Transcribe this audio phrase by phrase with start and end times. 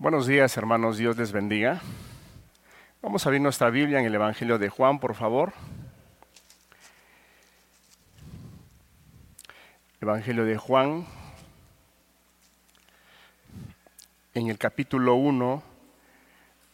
[0.00, 0.96] Buenos días, hermanos.
[0.96, 1.82] Dios les bendiga.
[3.02, 5.52] Vamos a abrir nuestra Biblia en el Evangelio de Juan, por favor.
[10.00, 11.06] Evangelio de Juan,
[14.32, 15.62] en el capítulo 1,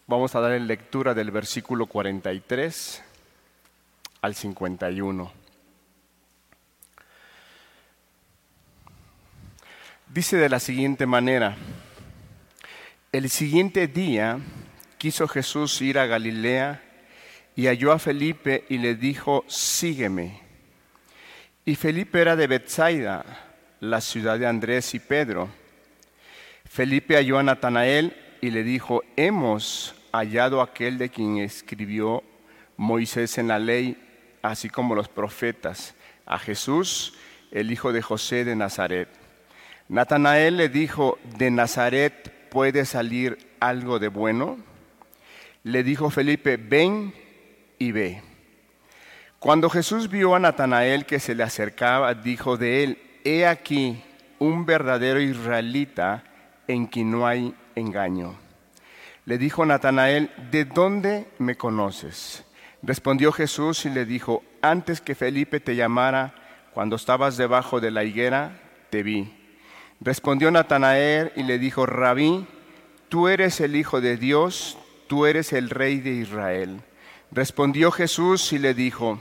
[0.06, 3.02] vamos a dar lectura del versículo 43
[4.22, 5.32] al 51.
[10.10, 11.56] Dice de la siguiente manera,
[13.16, 14.38] el siguiente día
[14.98, 16.82] quiso Jesús ir a Galilea
[17.54, 20.42] y halló a Felipe y le dijo, sígueme.
[21.64, 23.24] Y Felipe era de Bethsaida,
[23.80, 25.48] la ciudad de Andrés y Pedro.
[26.68, 32.22] Felipe halló a Natanael y le dijo, hemos hallado aquel de quien escribió
[32.76, 33.96] Moisés en la ley,
[34.42, 35.94] así como los profetas,
[36.26, 37.14] a Jesús,
[37.50, 39.08] el hijo de José de Nazaret.
[39.88, 44.56] Natanael le dijo, ¿de Nazaret puede salir algo de bueno?
[45.62, 47.12] Le dijo Felipe, ven
[47.78, 48.22] y ve.
[49.38, 54.02] Cuando Jesús vio a Natanael que se le acercaba, dijo de él, he aquí
[54.38, 56.24] un verdadero israelita
[56.66, 58.38] en quien no hay engaño.
[59.26, 62.42] Le dijo Natanael, ¿de dónde me conoces?
[62.82, 66.34] Respondió Jesús y le dijo, antes que Felipe te llamara,
[66.72, 69.35] cuando estabas debajo de la higuera, te vi.
[70.00, 72.46] Respondió Natanael y le dijo, Rabí,
[73.08, 76.80] tú eres el Hijo de Dios, tú eres el Rey de Israel.
[77.32, 79.20] Respondió Jesús y le dijo,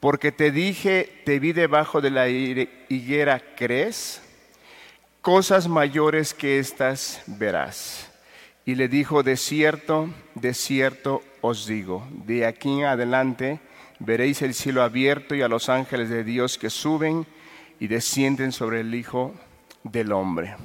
[0.00, 4.22] porque te dije, te vi debajo de la higuera, ¿crees?
[5.20, 8.10] Cosas mayores que estas verás.
[8.64, 13.60] Y le dijo, de cierto, de cierto os digo, de aquí en adelante
[13.98, 17.26] veréis el cielo abierto y a los ángeles de Dios que suben
[17.80, 19.34] y descienden sobre el Hijo
[19.90, 20.56] del hombre.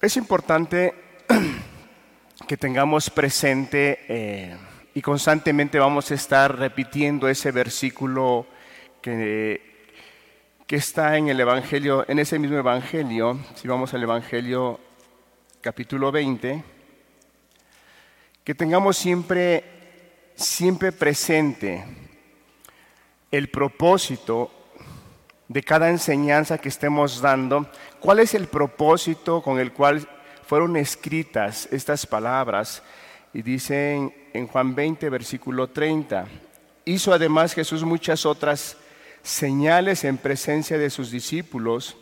[0.00, 0.94] Es importante
[2.48, 4.56] que tengamos presente eh,
[4.94, 8.46] y constantemente vamos a estar repitiendo ese versículo
[9.02, 9.86] que,
[10.66, 14.80] que está en el Evangelio, en ese mismo Evangelio, si vamos al Evangelio
[15.60, 16.64] capítulo 20,
[18.42, 19.64] que tengamos siempre,
[20.34, 21.84] siempre presente
[23.30, 24.59] el propósito
[25.50, 27.66] de cada enseñanza que estemos dando,
[27.98, 30.08] cuál es el propósito con el cual
[30.46, 32.84] fueron escritas estas palabras.
[33.34, 36.28] Y dicen en Juan 20, versículo 30,
[36.84, 38.76] hizo además Jesús muchas otras
[39.24, 41.96] señales en presencia de sus discípulos,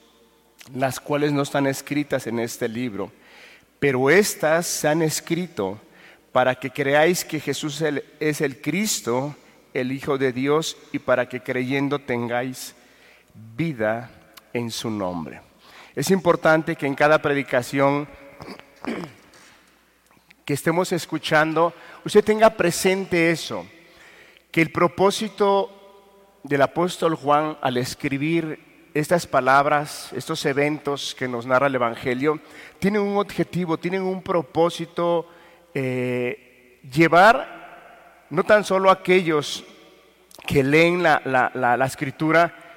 [0.75, 3.11] las cuales no están escritas en este libro,
[3.79, 5.81] pero estas se han escrito
[6.33, 7.83] para que creáis que Jesús
[8.21, 9.35] es el Cristo,
[9.73, 12.75] el Hijo de Dios, y para que creyendo tengáis
[13.57, 14.11] vida
[14.53, 15.41] en su nombre.
[15.95, 18.09] Es importante que en cada predicación
[20.45, 23.67] que estemos escuchando, usted tenga presente eso,
[24.51, 31.67] que el propósito del apóstol Juan al escribir estas palabras, estos eventos que nos narra
[31.67, 32.41] el Evangelio,
[32.79, 35.29] tienen un objetivo, tienen un propósito,
[35.75, 39.65] eh, llevar no tan solo a aquellos
[40.47, 42.68] que leen la, la escritura,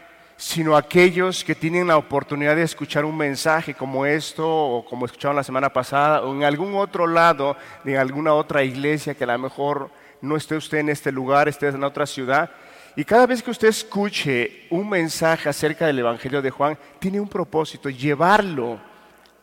[0.41, 5.35] sino aquellos que tienen la oportunidad de escuchar un mensaje como esto, o como escucharon
[5.35, 9.37] la semana pasada, o en algún otro lado, en alguna otra iglesia que a lo
[9.37, 12.49] mejor no esté usted en este lugar, esté en otra ciudad.
[12.95, 17.29] Y cada vez que usted escuche un mensaje acerca del Evangelio de Juan, tiene un
[17.29, 18.79] propósito, llevarlo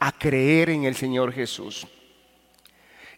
[0.01, 1.87] a creer en el Señor Jesús.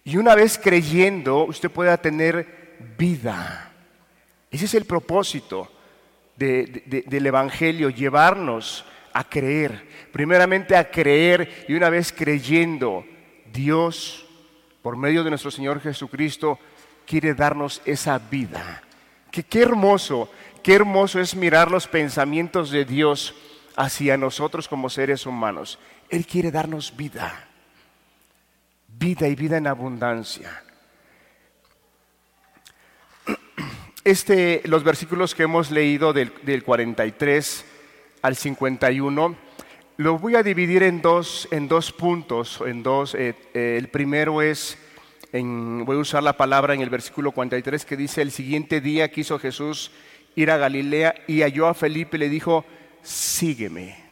[0.04, 3.72] Y una vez creyendo, usted pueda tener vida.
[4.50, 5.79] Ese es el propósito
[6.40, 13.04] del Evangelio, llevarnos a creer, primeramente a creer y una vez creyendo,
[13.52, 14.26] Dios,
[14.80, 16.58] por medio de nuestro Señor Jesucristo,
[17.06, 18.82] quiere darnos esa vida.
[19.30, 20.30] Que qué hermoso,
[20.62, 23.34] qué hermoso es mirar los pensamientos de Dios
[23.76, 25.78] hacia nosotros como seres humanos.
[26.08, 27.48] Él quiere darnos vida,
[28.88, 30.62] vida y vida en abundancia.
[34.02, 36.32] Este, los versículos que hemos leído del,
[36.64, 37.66] 43
[38.22, 39.36] al 51,
[39.98, 42.62] los voy a dividir en dos, en dos puntos.
[42.64, 44.78] En dos, eh, eh, el primero es,
[45.32, 49.38] voy a usar la palabra en el versículo 43 que dice, el siguiente día quiso
[49.38, 49.90] Jesús
[50.34, 52.64] ir a Galilea y halló a Felipe y le dijo,
[53.02, 54.02] sígueme.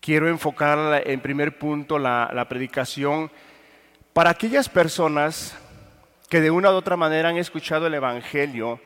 [0.00, 3.30] Quiero enfocar en primer punto la, la predicación
[4.14, 5.58] para aquellas personas
[6.28, 8.80] que de una u otra manera han escuchado el Evangelio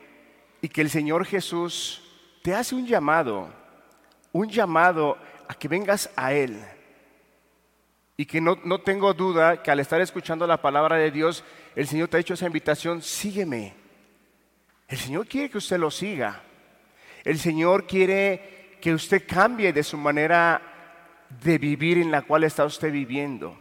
[0.61, 2.01] y que el Señor Jesús
[2.43, 3.49] te hace un llamado,
[4.31, 5.17] un llamado
[5.47, 6.63] a que vengas a Él
[8.17, 11.43] Y que no, no tengo duda que al estar escuchando la palabra de Dios,
[11.75, 13.73] el Señor te ha hecho esa invitación, sígueme.
[14.87, 16.43] El Señor quiere que usted lo siga.
[17.23, 20.61] El Señor quiere que usted cambie de su manera
[21.43, 23.57] de vivir en la cual está usted viviendo.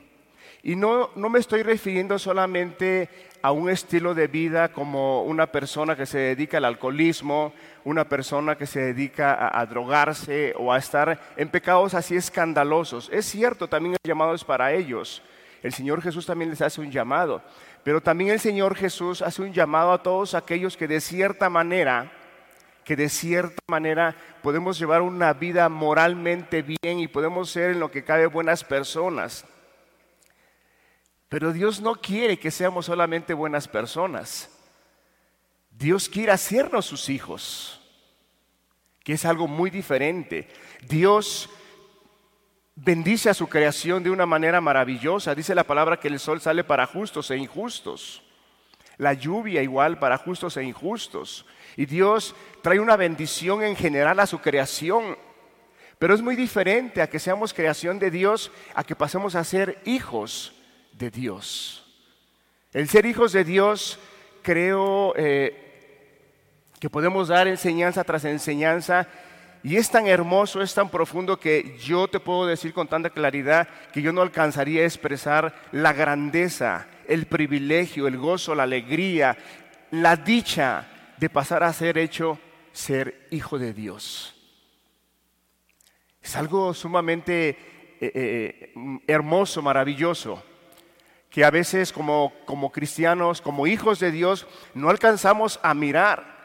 [0.62, 3.08] Y no, no me estoy refiriendo solamente
[3.42, 7.52] a un estilo de vida como una persona que se dedica al alcoholismo,
[7.84, 13.08] una persona que se dedica a, drogarse o a estar en pecados así escandalosos.
[13.12, 15.22] Es cierto, también el llamado es para ellos.
[15.62, 17.42] El Señor Jesús también les hace un llamado.
[17.82, 22.12] Pero también el Señor Jesús hace un llamado a todos aquellos que de cierta manera,
[22.84, 27.90] que de cierta manera podemos llevar una vida moralmente bien y podemos ser en lo
[27.90, 29.46] que cabe buenas personas.
[31.30, 34.50] Pero Dios no quiere que seamos solamente buenas personas.
[35.70, 37.80] Dios quiere hacernos sus hijos,
[39.04, 40.48] que es algo muy diferente.
[40.88, 41.48] Dios
[42.74, 45.36] bendice a su creación de una manera maravillosa.
[45.36, 48.24] Dice la palabra que el sol sale para justos e injustos.
[48.96, 51.46] La lluvia igual para justos e injustos.
[51.76, 55.16] Y Dios trae una bendición en general a su creación.
[56.00, 59.80] Pero es muy diferente a que seamos creación de Dios a que pasemos a ser
[59.84, 60.56] hijos
[60.92, 61.86] de Dios.
[62.72, 63.98] El ser hijos de Dios
[64.42, 65.70] creo eh,
[66.78, 69.08] que podemos dar enseñanza tras enseñanza
[69.62, 73.68] y es tan hermoso, es tan profundo que yo te puedo decir con tanta claridad
[73.92, 79.36] que yo no alcanzaría a expresar la grandeza, el privilegio, el gozo, la alegría,
[79.90, 80.88] la dicha
[81.18, 82.38] de pasar a ser hecho
[82.72, 84.34] ser hijo de Dios.
[86.22, 87.48] Es algo sumamente
[88.00, 90.42] eh, eh, hermoso, maravilloso,
[91.30, 96.38] que a veces como, como cristianos, como hijos de Dios, no alcanzamos a mirar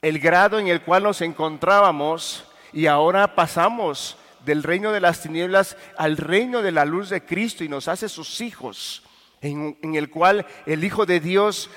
[0.00, 5.76] el grado en el cual nos encontrábamos y ahora pasamos del reino de las tinieblas
[5.96, 9.02] al reino de la luz de Cristo y nos hace sus hijos,
[9.40, 11.70] en, en el cual el Hijo de Dios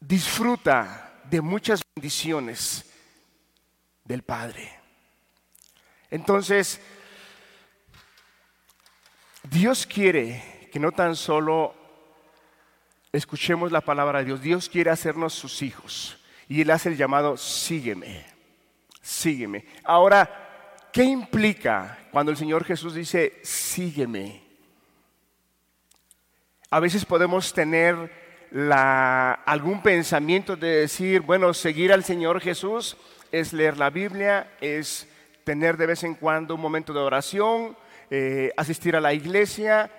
[0.00, 2.84] disfruta de muchas bendiciones
[4.04, 4.78] del Padre.
[6.10, 6.80] Entonces,
[9.50, 11.74] Dios quiere que no tan solo
[13.12, 14.40] escuchemos la palabra de Dios.
[14.40, 18.24] Dios quiere hacernos sus hijos y Él hace el llamado, sígueme,
[19.00, 19.64] sígueme.
[19.84, 24.42] Ahora, ¿qué implica cuando el Señor Jesús dice, sígueme?
[26.70, 28.26] A veces podemos tener
[29.46, 32.96] algún pensamiento de decir, bueno, seguir al Señor Jesús
[33.32, 35.08] es leer la Biblia, es
[35.44, 37.76] tener de vez en cuando un momento de oración,
[38.10, 39.90] eh, asistir a la iglesia,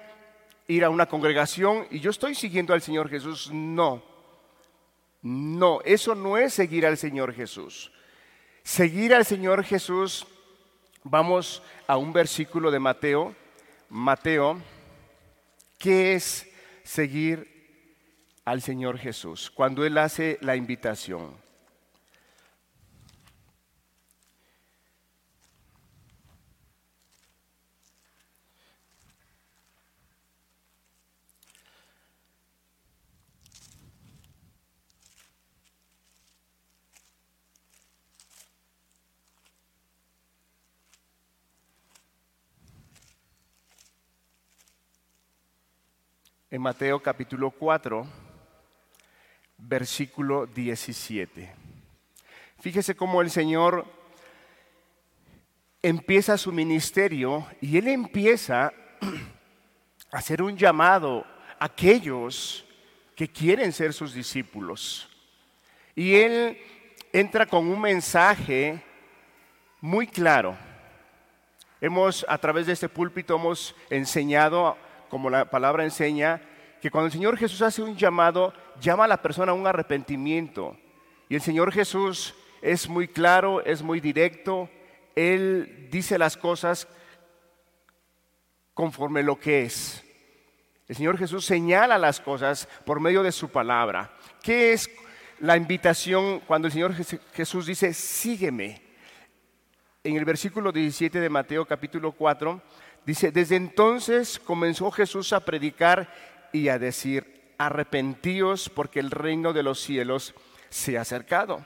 [0.68, 3.50] ir a una congregación y yo estoy siguiendo al Señor Jesús.
[3.52, 4.04] No,
[5.22, 7.92] no, eso no es seguir al Señor Jesús.
[8.64, 10.28] Seguir al Señor Jesús,
[11.04, 13.36] vamos a un versículo de Mateo,
[13.90, 14.62] Mateo,
[15.78, 16.50] ¿qué es
[16.84, 17.48] seguir
[18.44, 19.50] al Señor Jesús?
[19.50, 21.47] Cuando Él hace la invitación.
[46.50, 48.08] En Mateo capítulo 4,
[49.58, 51.54] versículo 17.
[52.60, 53.86] Fíjese cómo el Señor
[55.82, 58.72] empieza su ministerio y Él empieza
[60.12, 61.26] a hacer un llamado
[61.60, 62.66] a aquellos
[63.14, 65.10] que quieren ser sus discípulos.
[65.96, 66.58] Y Él
[67.12, 68.82] entra con un mensaje
[69.82, 70.58] muy claro.
[71.82, 74.78] Hemos, a través de este púlpito, hemos enseñado
[75.10, 76.42] como la palabra enseña,
[76.82, 80.78] que cuando el Señor Jesús hace un llamado, llama a la persona a un arrepentimiento.
[81.30, 84.70] Y el Señor Jesús es muy claro, es muy directo,
[85.16, 86.88] Él dice las cosas
[88.74, 90.04] conforme lo que es.
[90.88, 94.12] El Señor Jesús señala las cosas por medio de su palabra.
[94.42, 94.90] ¿Qué es
[95.40, 96.94] la invitación cuando el Señor
[97.34, 98.82] Jesús dice, sígueme?
[100.04, 102.62] En el versículo 17 de Mateo capítulo 4
[103.08, 106.14] Dice, desde entonces comenzó Jesús a predicar
[106.52, 110.36] y a decir, arrepentíos porque el reino de los cielos
[110.70, 111.66] se ha acercado.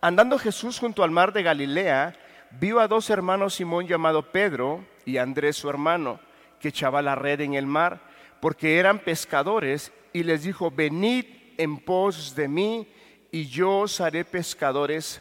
[0.00, 2.16] Andando Jesús junto al mar de Galilea,
[2.58, 6.20] vio a dos hermanos Simón llamado Pedro y Andrés su hermano,
[6.58, 8.00] que echaba la red en el mar,
[8.40, 11.26] porque eran pescadores, y les dijo, venid
[11.58, 12.88] en pos de mí,
[13.30, 15.20] y yo os haré pescadores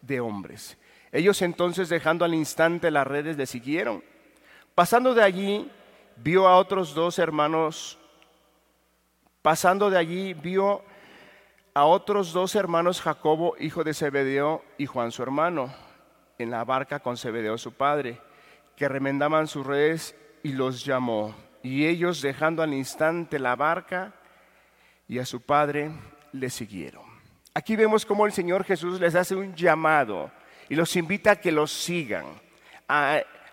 [0.00, 0.78] de hombres.
[1.10, 4.04] Ellos entonces, dejando al instante las redes, le siguieron.
[4.78, 5.68] Pasando de allí,
[6.18, 7.98] vio a otros dos hermanos.
[9.42, 10.84] Pasando de allí, vio
[11.74, 15.74] a otros dos hermanos, Jacobo, hijo de Zebedeo, y Juan su hermano,
[16.38, 18.20] en la barca con Zebedeo su padre,
[18.76, 21.34] que remendaban sus redes y los llamó.
[21.64, 24.14] Y ellos, dejando al instante la barca
[25.08, 25.90] y a su padre,
[26.30, 27.02] le siguieron.
[27.52, 30.30] Aquí vemos cómo el Señor Jesús les hace un llamado
[30.68, 32.26] y los invita a que los sigan.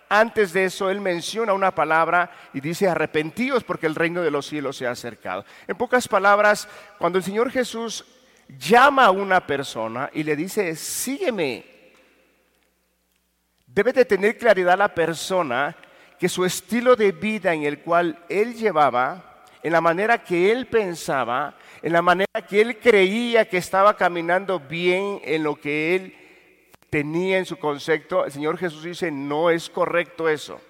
[0.09, 4.45] Antes de eso, Él menciona una palabra y dice, arrepentíos porque el reino de los
[4.45, 5.45] cielos se ha acercado.
[5.67, 8.05] En pocas palabras, cuando el Señor Jesús
[8.47, 11.65] llama a una persona y le dice, sígueme,
[13.67, 15.75] debe de tener claridad la persona
[16.19, 20.67] que su estilo de vida en el cual Él llevaba, en la manera que Él
[20.67, 26.15] pensaba, en la manera que Él creía que estaba caminando bien en lo que Él
[26.95, 30.61] tenía en su concepto, el Señor Jesús dice, no es correcto eso.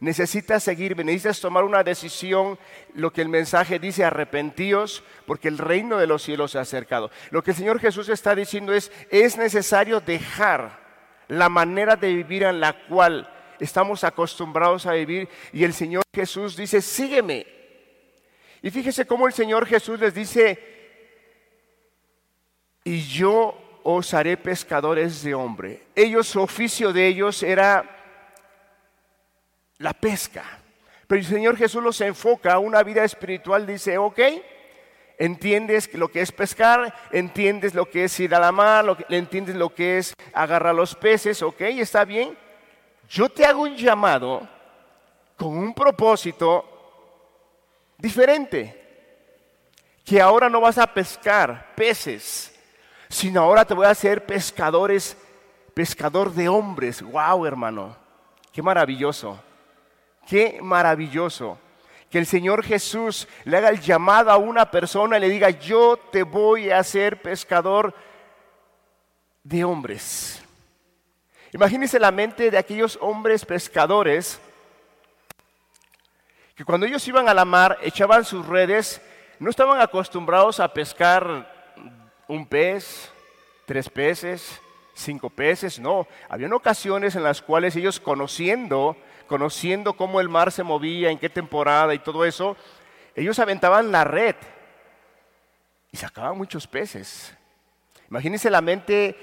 [0.00, 2.58] Necesitas seguirme, necesitas tomar una decisión.
[2.92, 7.12] Lo que el mensaje dice, arrepentíos, porque el reino de los cielos se ha acercado.
[7.30, 10.80] Lo que el Señor Jesús está diciendo es, es necesario dejar
[11.28, 15.28] la manera de vivir en la cual estamos acostumbrados a vivir.
[15.52, 17.46] Y el Señor Jesús dice, sígueme.
[18.60, 20.58] Y fíjese cómo el Señor Jesús les dice,
[22.82, 25.82] y yo os haré pescadores de hombre.
[25.94, 27.84] Ellos, su oficio de ellos era
[29.78, 30.44] la pesca.
[31.06, 34.20] Pero el Señor Jesús los enfoca a una vida espiritual, dice, ok,
[35.18, 39.56] entiendes lo que es pescar, entiendes lo que es ir a la mar, lo entiendes
[39.56, 42.36] lo que es agarrar los peces, ok, está bien.
[43.08, 44.48] Yo te hago un llamado
[45.36, 46.64] con un propósito
[47.98, 48.76] diferente,
[50.04, 52.49] que ahora no vas a pescar peces,
[53.10, 55.16] sino ahora te voy a hacer pescadores,
[55.74, 57.02] pescador de hombres.
[57.02, 57.96] Wow, hermano,
[58.52, 59.38] qué maravilloso.
[60.26, 61.58] Qué maravilloso
[62.08, 65.96] que el Señor Jesús le haga el llamado a una persona y le diga, yo
[65.96, 67.94] te voy a hacer pescador
[69.42, 70.40] de hombres.
[71.52, 74.40] Imagínense la mente de aquellos hombres pescadores
[76.54, 79.00] que cuando ellos iban a la mar, echaban sus redes,
[79.40, 81.59] no estaban acostumbrados a pescar
[82.32, 83.10] un pez,
[83.66, 84.60] tres peces,
[84.94, 86.06] cinco peces, no.
[86.28, 88.96] Habían ocasiones en las cuales ellos conociendo
[89.30, 92.56] conociendo cómo el mar se movía, en qué temporada y todo eso,
[93.14, 94.34] ellos aventaban la red
[95.92, 97.32] y sacaban muchos peces.
[98.10, 99.16] Imagínense la mente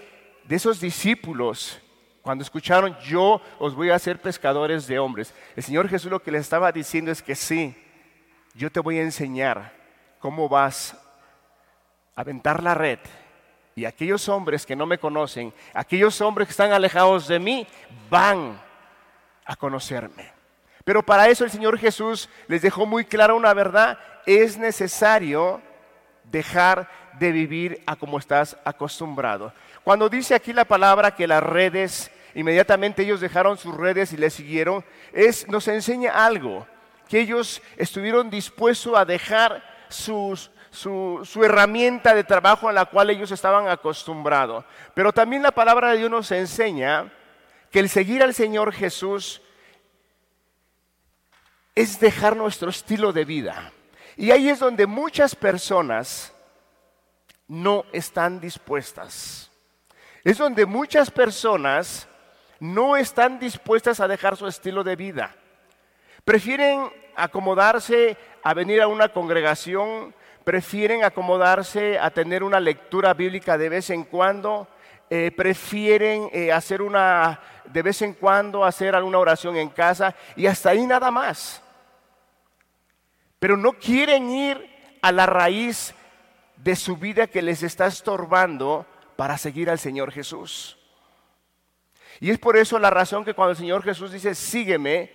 [0.46, 1.82] de esos discípulos
[2.22, 5.34] cuando escucharon, yo os voy a hacer pescadores de hombres.
[5.58, 7.76] El Señor Jesús lo que les estaba diciendo es que sí,
[8.54, 9.74] yo te voy a enseñar
[10.20, 10.96] cómo vas
[12.18, 13.00] aventar la red.
[13.76, 17.66] Y aquellos hombres que no me conocen, aquellos hombres que están alejados de mí,
[18.10, 18.60] van
[19.46, 20.34] a conocerme.
[20.84, 24.00] Pero para eso el Señor Jesús les dejó muy clara una verdad.
[24.26, 25.62] Es necesario
[26.24, 29.54] dejar de vivir a como estás acostumbrado.
[29.84, 34.32] Cuando dice aquí la palabra que las redes, inmediatamente ellos dejaron sus redes y le
[34.32, 34.84] siguieron,
[35.14, 36.66] es, nos enseña algo,
[37.08, 39.64] que ellos estuvieron dispuestos a dejar
[40.78, 44.64] su, herramienta de trabajo a la cual ellos estaban acostumbrados.
[44.94, 47.12] Pero también la palabra de Dios nos enseña
[47.72, 49.42] que el seguir al Señor Jesús
[51.76, 53.72] es dejar nuestro estilo de vida.
[54.16, 56.34] Y ahí es donde muchas personas
[57.48, 59.52] no están dispuestas.
[60.24, 62.08] Es donde muchas personas
[62.60, 65.36] no están dispuestas a dejar su estilo de vida.
[66.24, 70.14] Prefieren acomodarse a venir a una congregación,
[70.48, 74.66] prefieren acomodarse a tener una lectura bíblica de vez en cuando,
[75.10, 80.48] eh, prefieren eh, hacer una, de vez en cuando, hacer alguna oración en casa y
[80.48, 81.62] hasta ahí nada más.
[83.40, 85.94] Pero no quieren ir a la raíz
[86.56, 88.86] de su vida que les está estorbando
[89.18, 90.78] para seguir al Señor Jesús.
[92.22, 95.12] Y es por eso la razón que cuando el Señor Jesús dice, sígueme,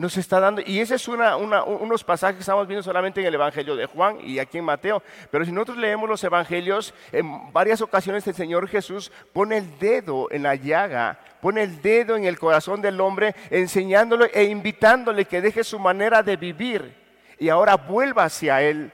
[0.00, 3.76] nos está dando, y ese es unos pasajes que estamos viendo solamente en el Evangelio
[3.76, 8.26] de Juan y aquí en Mateo, pero si nosotros leemos los Evangelios, en varias ocasiones
[8.26, 12.80] el Señor Jesús pone el dedo en la llaga, pone el dedo en el corazón
[12.80, 16.94] del hombre, enseñándole e invitándole que deje su manera de vivir
[17.38, 18.90] y ahora vuelva hacia Él.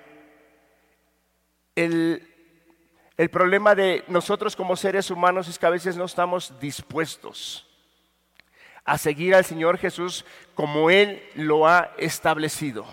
[1.77, 2.21] El,
[3.17, 7.66] el problema de nosotros como seres humanos es que a veces no estamos dispuestos
[8.87, 10.25] a seguir al Señor Jesús
[10.55, 12.87] como Él lo ha establecido.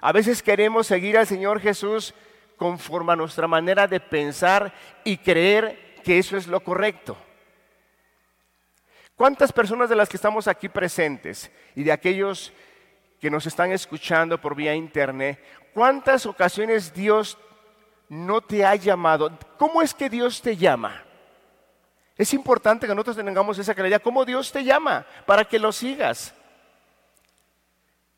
[0.00, 2.12] A veces queremos seguir al Señor Jesús
[2.56, 7.16] conforme a nuestra manera de pensar y creer que eso es lo correcto.
[9.14, 12.52] ¿Cuántas personas de las que estamos aquí presentes y de aquellos
[13.20, 15.42] que nos están escuchando por vía internet,
[15.72, 17.38] cuántas ocasiones Dios
[18.08, 19.36] no te ha llamado?
[19.56, 21.04] ¿Cómo es que Dios te llama?
[22.18, 24.02] Es importante que nosotros tengamos esa claridad.
[24.02, 25.06] ¿Cómo Dios te llama?
[25.24, 26.34] Para que lo sigas.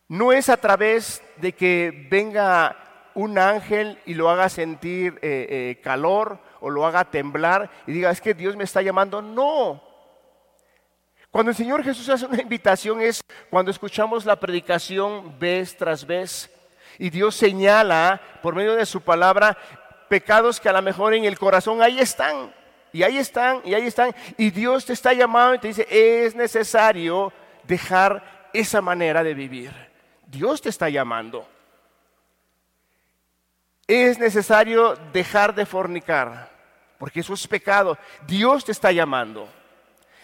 [0.08, 2.76] No es a través de que venga
[3.14, 8.10] un ángel y lo haga sentir eh, eh, calor o lo haga temblar y diga,
[8.10, 9.20] es que Dios me está llamando.
[9.20, 9.82] No,
[11.30, 16.50] cuando el Señor Jesús hace una invitación es cuando escuchamos la predicación vez tras vez
[16.98, 19.56] y Dios señala por medio de su palabra
[20.08, 22.52] pecados que a lo mejor en el corazón ahí están
[22.92, 26.34] y ahí están y ahí están y Dios te está llamando y te dice es
[26.34, 27.32] necesario
[27.64, 29.72] dejar esa manera de vivir.
[30.26, 31.48] Dios te está llamando.
[33.86, 36.50] Es necesario dejar de fornicar
[36.98, 37.96] porque eso es pecado.
[38.26, 39.48] Dios te está llamando.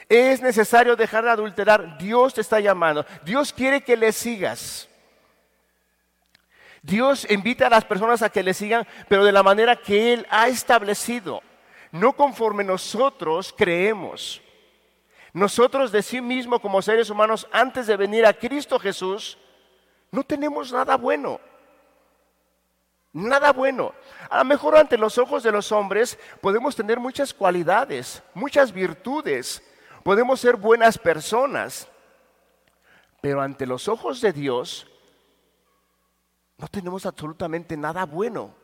[0.09, 1.99] Es necesario dejar de adulterar.
[1.99, 3.05] Dios te está llamando.
[3.25, 4.89] Dios quiere que le sigas.
[6.83, 10.27] Dios invita a las personas a que le sigan, pero de la manera que Él
[10.31, 11.43] ha establecido,
[12.01, 14.41] no conforme nosotros creemos.
[15.33, 19.37] Nosotros de sí mismo como seres humanos, antes de venir a Cristo Jesús,
[20.11, 21.41] no tenemos nada bueno.
[23.13, 23.93] Nada bueno.
[24.31, 29.63] A lo mejor ante los ojos de los hombres podemos tener muchas cualidades, muchas virtudes,
[30.07, 31.89] Podemos ser buenas personas,
[33.21, 34.87] pero ante los ojos de Dios
[36.59, 38.55] no tenemos absolutamente nada bueno.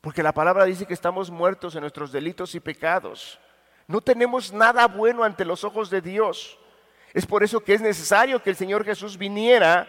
[0.00, 3.38] Porque la palabra dice que estamos muertos en nuestros delitos y pecados.
[3.86, 6.58] No tenemos nada bueno ante los ojos de Dios.
[7.14, 9.88] Es por eso que es necesario que el Señor Jesús viniera,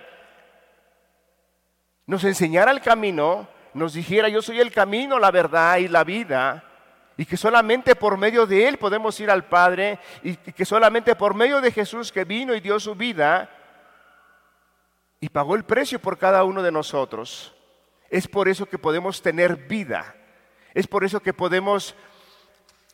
[2.06, 6.64] nos enseñara el camino, nos dijera, yo soy el camino, la verdad y la vida,
[7.18, 11.34] y que solamente por medio de Él podemos ir al Padre y que solamente por
[11.36, 13.50] medio de Jesús que vino y dio su vida
[15.20, 17.54] y pagó el precio por cada uno de nosotros,
[18.10, 20.16] es por eso que podemos tener vida,
[20.74, 21.96] es por eso que podemos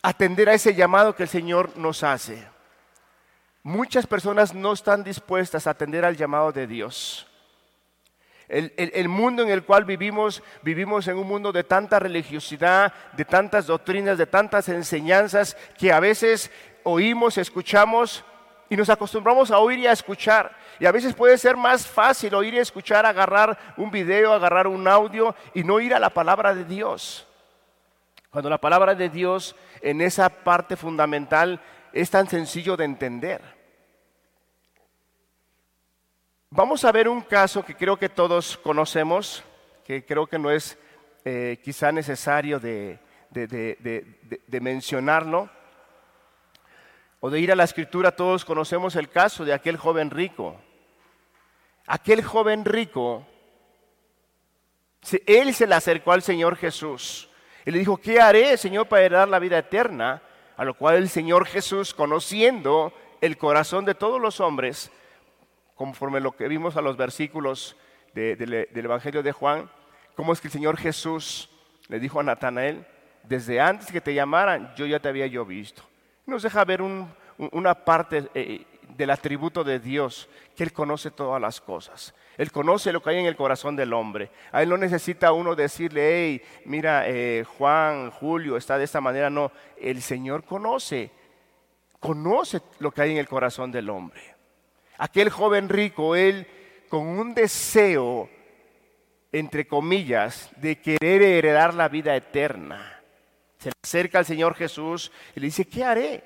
[0.01, 2.47] atender a ese llamado que el Señor nos hace.
[3.63, 7.27] Muchas personas no están dispuestas a atender al llamado de Dios.
[8.47, 13.65] El, mundo en el cual vivimos, vivimos en un mundo de tanta religiosidad, de tantas
[13.65, 16.51] doctrinas, de tantas enseñanzas que a veces
[16.83, 18.23] oímos, escuchamos
[18.69, 20.55] y nos acostumbramos a oír y a escuchar.
[20.79, 24.87] Y a veces puede ser más fácil oír y escuchar, agarrar un video, agarrar un
[24.87, 27.27] audio y no ir a la palabra de Dios.
[28.29, 31.61] Cuando la palabra de Dios en esa parte fundamental
[31.93, 33.41] es tan sencillo de entender.
[36.49, 39.43] Vamos a ver un caso que creo que todos conocemos,
[39.85, 40.77] que creo que no es
[41.23, 42.99] eh, quizá necesario de,
[43.31, 45.49] de mencionarlo,
[47.25, 50.61] o de ir a la escritura, todos conocemos el caso de aquel joven rico.
[51.87, 53.25] Aquel joven rico,
[55.25, 57.27] él se le acercó al Señor Jesús
[57.65, 60.21] y le dijo, ¿qué haré, Señor, para heredar la vida eterna?
[60.55, 64.91] A lo cual el Señor Jesús, conociendo el corazón de todos los hombres,
[65.73, 67.75] conforme lo que vimos a los versículos
[68.13, 69.71] del Evangelio de Juan,
[70.15, 71.49] cómo es que el Señor Jesús
[71.87, 72.85] le dijo a Natanael,
[73.23, 75.81] desde antes que te llamaran, yo ya te había yo visto.
[76.25, 81.61] Nos deja ver una parte eh, del atributo de Dios, que Él conoce todas las
[81.61, 82.13] cosas.
[82.37, 84.31] Él conoce lo que hay en el corazón del hombre.
[84.51, 89.29] A Él no necesita uno decirle, hey, mira, eh, Juan, Julio, está de esta manera.
[89.29, 91.11] No, el Señor conoce,
[91.99, 94.35] conoce lo que hay en el corazón del hombre.
[94.97, 96.47] Aquel joven rico, él
[96.89, 98.29] con un deseo,
[99.31, 102.94] entre comillas, de querer heredar la vida eterna,
[103.65, 106.23] se acerca al Señor Jesús y le dice, ¿qué haré?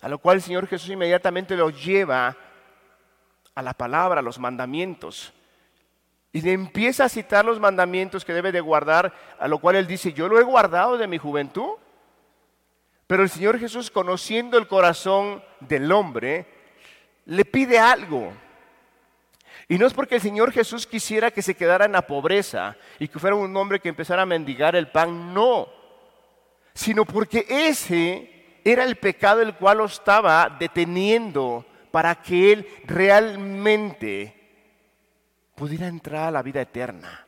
[0.00, 2.36] A lo cual el Señor Jesús inmediatamente lo lleva
[3.54, 5.32] a la palabra, a los mandamientos.
[6.32, 9.86] Y le empieza a citar los mandamientos que debe de guardar, a lo cual él
[9.86, 11.74] dice, yo lo he guardado de mi juventud.
[13.06, 16.46] Pero el Señor Jesús, conociendo el corazón del hombre,
[17.26, 18.32] le pide algo.
[19.68, 23.06] Y no es porque el Señor Jesús quisiera que se quedara en la pobreza y
[23.06, 25.81] que fuera un hombre que empezara a mendigar el pan, no,
[26.74, 34.34] sino porque ese era el pecado el cual lo estaba deteniendo para que él realmente
[35.54, 37.26] pudiera entrar a la vida eterna.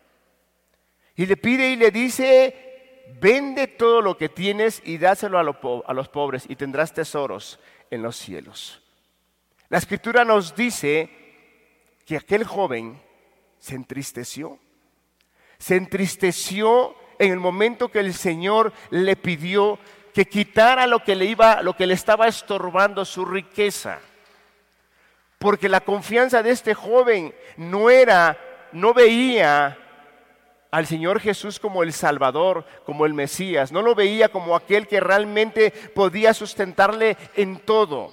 [1.16, 6.08] Y le pide y le dice, vende todo lo que tienes y dáselo a, los
[6.08, 8.82] pobres y tendrás tesoros en los cielos.
[9.68, 11.10] La escritura nos dice
[12.04, 13.00] que aquel joven
[13.58, 14.58] se entristeció.
[15.58, 19.78] Se entristeció en el momento que el Señor le pidió
[20.14, 24.00] que quitara lo que le iba, lo que le estaba estorbando su riqueza.
[25.38, 28.38] porque la confianza de este joven no era,
[28.72, 29.76] no veía
[30.70, 35.00] al Señor Jesús como el Salvador, como el Mesías, no lo veía como aquel que
[35.00, 38.12] realmente podía sustentarle en todo.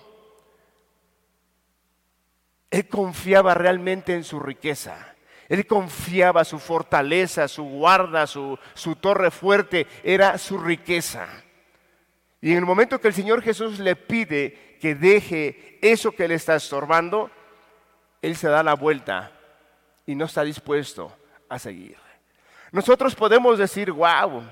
[2.70, 5.11] Él confiaba realmente en su riqueza.
[5.52, 11.28] Él confiaba su fortaleza, su guarda, su, su torre fuerte, era su riqueza.
[12.40, 16.36] Y en el momento que el Señor Jesús le pide que deje eso que le
[16.36, 17.30] está estorbando,
[18.22, 19.34] Él se da la vuelta
[20.06, 21.14] y no está dispuesto
[21.50, 21.98] a seguir.
[22.72, 24.44] Nosotros podemos decir, wow,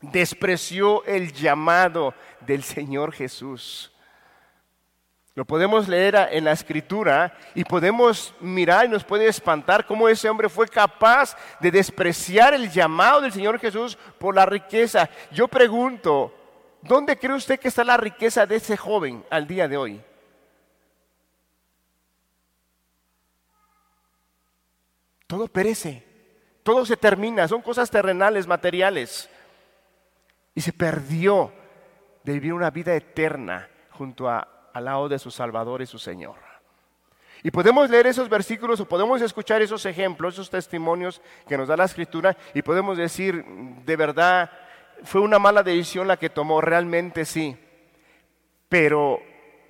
[0.00, 3.92] despreció el llamado del Señor Jesús.
[5.38, 10.28] Lo podemos leer en la escritura y podemos mirar y nos puede espantar cómo ese
[10.28, 15.08] hombre fue capaz de despreciar el llamado del Señor Jesús por la riqueza.
[15.30, 16.34] Yo pregunto,
[16.82, 20.02] ¿dónde cree usted que está la riqueza de ese joven al día de hoy?
[25.28, 26.04] Todo perece,
[26.64, 29.30] todo se termina, son cosas terrenales, materiales.
[30.52, 31.52] Y se perdió
[32.24, 36.36] de vivir una vida eterna junto a al lado de su Salvador y su Señor.
[37.42, 41.76] Y podemos leer esos versículos o podemos escuchar esos ejemplos, esos testimonios que nos da
[41.76, 44.50] la Escritura y podemos decir, de verdad,
[45.04, 47.56] fue una mala decisión la que tomó, realmente sí.
[48.68, 49.20] Pero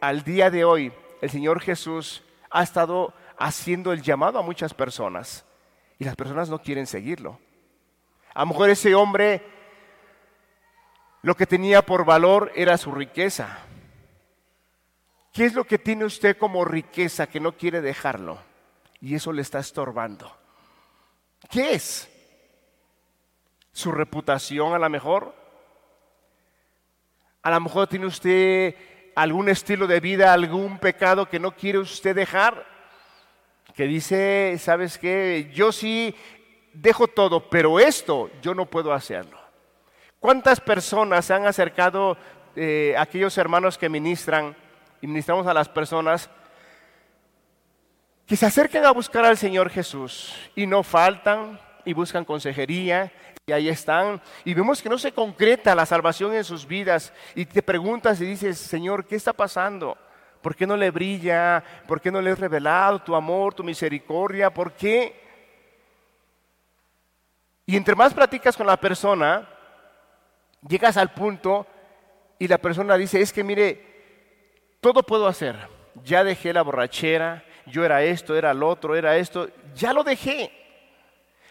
[0.01, 5.45] al día de hoy, el Señor Jesús ha estado haciendo el llamado a muchas personas
[5.99, 7.39] y las personas no quieren seguirlo.
[8.35, 9.43] A lo mejor ese hombre
[11.23, 13.59] lo que tenía por valor era su riqueza,
[15.33, 18.39] ¿Qué es lo que tiene usted como riqueza que no quiere dejarlo?
[19.01, 20.35] Y eso le está estorbando.
[21.51, 22.09] ¿Qué es?
[23.73, 25.35] ¿Su reputación a lo mejor?
[27.43, 28.75] A lo mejor tiene usted
[29.15, 32.67] algún estilo de vida, algún pecado que no quiere usted dejar.
[33.75, 35.51] Que dice, ¿sabes qué?
[35.55, 36.15] Yo sí
[36.73, 39.39] dejo todo, pero esto yo no puedo hacerlo.
[40.21, 42.17] ¿Cuántas personas se han acercado,
[42.57, 44.57] eh, aquellos hermanos que ministran,
[45.01, 46.29] y ministramos a las personas
[48.27, 53.11] que se acerquen a buscar al Señor Jesús y no faltan y buscan consejería
[53.47, 57.47] y ahí están y vemos que no se concreta la salvación en sus vidas y
[57.47, 59.97] te preguntas y dices, Señor, ¿qué está pasando?
[60.43, 61.65] ¿Por qué no le brilla?
[61.87, 64.53] ¿Por qué no le has revelado tu amor, tu misericordia?
[64.53, 65.29] ¿Por qué?
[67.65, 69.49] Y entre más platicas con la persona,
[70.67, 71.67] llegas al punto
[72.39, 73.88] y la persona dice, es que mire,
[74.81, 75.69] todo puedo hacer.
[76.05, 80.53] Ya dejé la borrachera, yo era esto, era lo otro, era esto, ya lo dejé.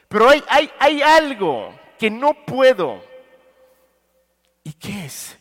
[0.07, 3.03] Pero hay, hay, hay algo que no puedo.
[4.63, 5.37] ¿Y qué es?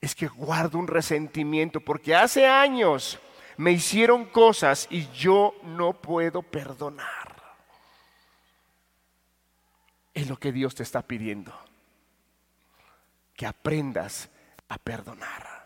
[0.00, 3.18] Es que guardo un resentimiento porque hace años
[3.56, 7.22] me hicieron cosas y yo no puedo perdonar.
[10.14, 11.56] Es lo que Dios te está pidiendo.
[13.34, 14.28] Que aprendas
[14.68, 15.61] a perdonar.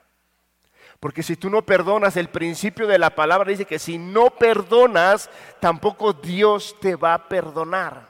[1.00, 5.30] Porque si tú no perdonas, el principio de la palabra dice que si no perdonas,
[5.60, 8.08] tampoco Dios te va a perdonar.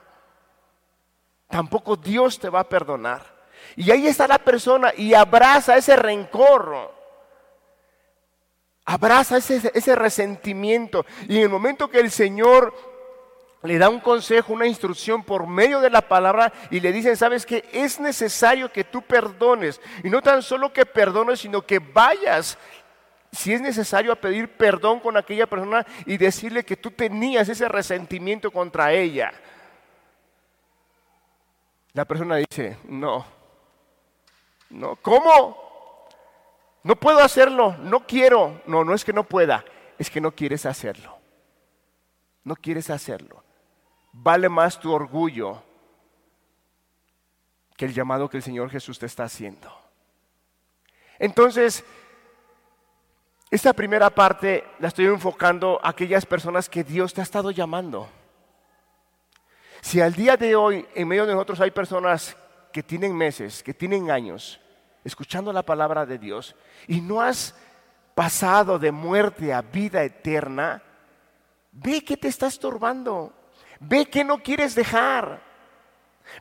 [1.48, 3.34] Tampoco Dios te va a perdonar.
[3.74, 6.94] Y ahí está la persona y abraza ese rencor.
[8.84, 11.04] Abraza ese, ese resentimiento.
[11.28, 12.72] Y en el momento que el Señor
[13.66, 17.44] le da un consejo, una instrucción por medio de la palabra y le dicen, sabes
[17.44, 19.80] que es necesario que tú perdones.
[20.04, 22.58] Y no tan solo que perdones, sino que vayas,
[23.32, 27.68] si es necesario, a pedir perdón con aquella persona y decirle que tú tenías ese
[27.68, 29.32] resentimiento contra ella.
[31.92, 33.26] La persona dice, no,
[34.70, 36.06] no, ¿cómo?
[36.82, 38.62] No puedo hacerlo, no quiero.
[38.66, 39.64] No, no es que no pueda,
[39.98, 41.16] es que no quieres hacerlo.
[42.44, 43.45] No quieres hacerlo
[44.22, 45.62] vale más tu orgullo
[47.76, 49.70] que el llamado que el Señor Jesús te está haciendo.
[51.18, 51.84] Entonces,
[53.50, 58.08] esta primera parte la estoy enfocando a aquellas personas que Dios te ha estado llamando.
[59.82, 62.36] Si al día de hoy en medio de nosotros hay personas
[62.72, 64.60] que tienen meses, que tienen años,
[65.04, 66.56] escuchando la palabra de Dios
[66.88, 67.54] y no has
[68.14, 70.82] pasado de muerte a vida eterna,
[71.70, 73.32] ve que te está estorbando.
[73.80, 75.40] Ve qué no quieres dejar.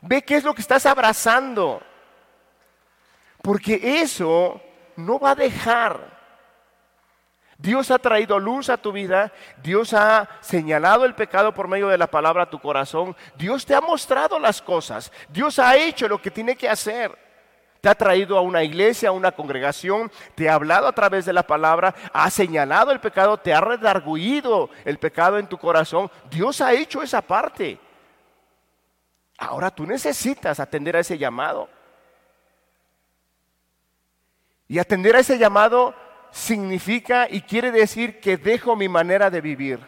[0.02, 1.82] Ve qué es lo que estás abrazando.
[3.42, 4.60] Porque eso
[4.96, 6.16] no va a dejar.
[7.58, 11.96] Dios ha traído luz a tu vida, Dios ha señalado el pecado por medio de
[11.96, 16.20] la palabra a tu corazón, Dios te ha mostrado las cosas, Dios ha hecho lo
[16.20, 17.25] que tiene que hacer.
[17.86, 21.32] Te ha traído a una iglesia, a una congregación, te ha hablado a través de
[21.32, 26.10] la palabra, ha señalado el pecado, te ha redarguido el pecado en tu corazón.
[26.28, 27.78] Dios ha hecho esa parte.
[29.38, 31.68] Ahora tú necesitas atender a ese llamado.
[34.66, 35.94] Y atender a ese llamado
[36.32, 39.78] significa y quiere decir que dejo mi manera de vivir.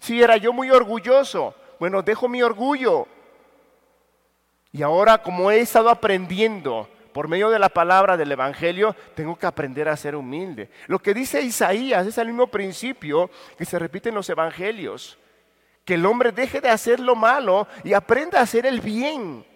[0.00, 3.08] Si era yo muy orgulloso, bueno, dejo mi orgullo.
[4.70, 9.46] Y ahora como he estado aprendiendo por medio de la palabra del Evangelio, tengo que
[9.46, 10.68] aprender a ser humilde.
[10.86, 15.16] Lo que dice Isaías es el mismo principio que se repite en los Evangelios.
[15.86, 19.46] Que el hombre deje de hacer lo malo y aprenda a hacer el bien.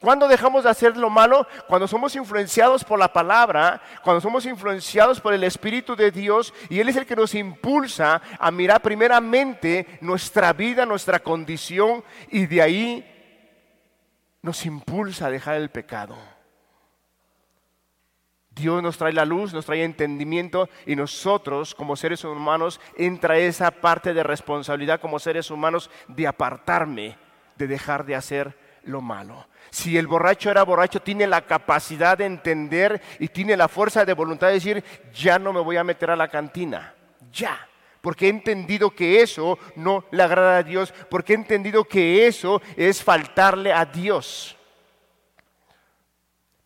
[0.00, 1.46] ¿Cuándo dejamos de hacer lo malo?
[1.68, 6.80] Cuando somos influenciados por la palabra, cuando somos influenciados por el Espíritu de Dios y
[6.80, 12.60] Él es el que nos impulsa a mirar primeramente nuestra vida, nuestra condición y de
[12.60, 13.38] ahí
[14.42, 16.31] nos impulsa a dejar el pecado.
[18.54, 23.70] Dios nos trae la luz, nos trae entendimiento y nosotros como seres humanos entra esa
[23.70, 27.16] parte de responsabilidad como seres humanos de apartarme,
[27.56, 29.46] de dejar de hacer lo malo.
[29.70, 34.12] Si el borracho era borracho, tiene la capacidad de entender y tiene la fuerza de
[34.12, 34.84] voluntad de decir,
[35.14, 36.94] ya no me voy a meter a la cantina,
[37.32, 37.68] ya.
[38.02, 42.60] Porque he entendido que eso no le agrada a Dios, porque he entendido que eso
[42.76, 44.56] es faltarle a Dios.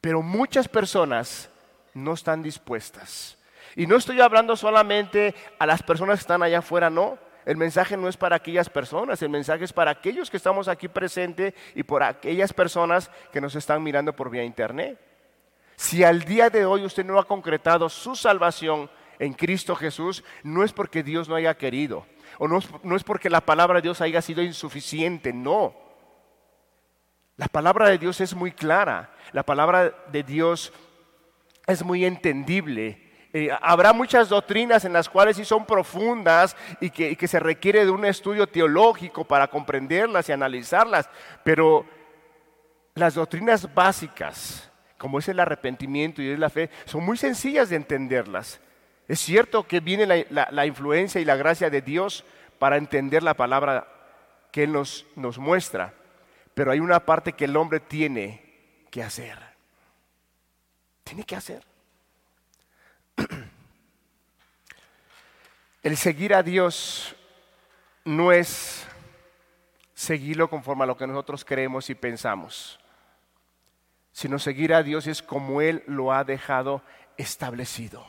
[0.01, 1.51] Pero muchas personas
[1.97, 3.39] no están dispuestas.
[3.75, 7.19] Y no estoy hablando solamente a las personas que están allá afuera, no.
[7.45, 10.89] El mensaje no es para aquellas personas, el mensaje es para aquellos que estamos aquí
[10.89, 14.99] presentes y por aquellas personas que nos están mirando por vía internet.
[15.77, 20.65] Si al día de hoy usted no ha concretado su salvación en Cristo Jesús, no
[20.65, 22.07] es porque Dios no haya querido,
[22.39, 25.75] o no no es porque la palabra de Dios haya sido insuficiente, no.
[27.37, 30.73] La palabra de Dios es muy clara, la palabra de Dios
[31.67, 33.07] es muy entendible
[33.39, 37.91] eh, habrá muchas doctrinas en las cuales sí son profundas y que, se requiere de
[37.91, 41.11] un estudio teológico para comprenderlas y analizarlas,
[41.45, 41.85] pero
[42.95, 47.77] las doctrinas básicas, como es el arrepentimiento y es la fe, son muy sencillas de
[47.77, 48.59] entenderlas.
[49.07, 52.25] Es cierto que viene la, influencia y la gracia de Dios
[52.59, 53.87] para entender la palabra
[54.51, 55.93] que Él nos, nos muestra,
[56.55, 58.41] pero hay una parte que el hombre tiene
[58.91, 59.46] que hacer.
[61.07, 61.63] Tiene que hacer.
[65.85, 67.15] El seguir a Dios
[68.05, 68.85] no es
[69.95, 72.81] seguirlo conforme a lo que nosotros creemos y pensamos,
[74.11, 76.83] sino seguir a Dios es como Él lo ha dejado
[77.17, 78.05] establecido.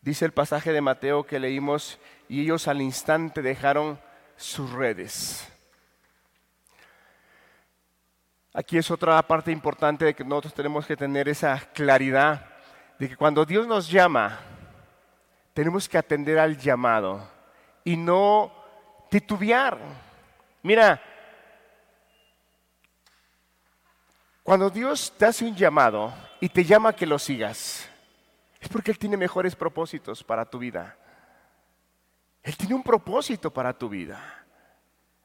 [0.00, 1.98] Dice el pasaje de Mateo que leímos,
[2.30, 4.00] y ellos al instante dejaron
[4.36, 5.48] sus redes.
[8.54, 12.46] Aquí es otra parte importante de que nosotros tenemos que tener esa claridad
[12.98, 14.40] de que cuando Dios nos llama,
[15.54, 17.26] tenemos que atender al llamado
[17.82, 18.52] y no
[19.10, 19.78] titubear.
[20.62, 21.02] Mira,
[24.42, 27.88] cuando Dios te hace un llamado y te llama a que lo sigas,
[28.60, 30.96] es porque Él tiene mejores propósitos para tu vida.
[32.42, 34.42] Él tiene un propósito para tu vida.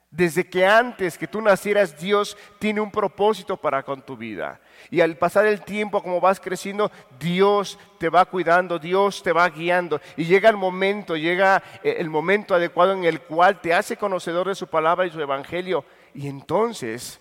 [0.09, 4.61] Desde que antes que tú nacieras, Dios tiene un propósito para con tu vida.
[4.89, 9.49] Y al pasar el tiempo, como vas creciendo, Dios te va cuidando, Dios te va
[9.49, 9.99] guiando.
[10.15, 14.47] Y llega el momento, llega eh, el momento adecuado en el cual te hace conocedor
[14.47, 15.83] de su palabra y su evangelio.
[16.13, 17.19] Y entonces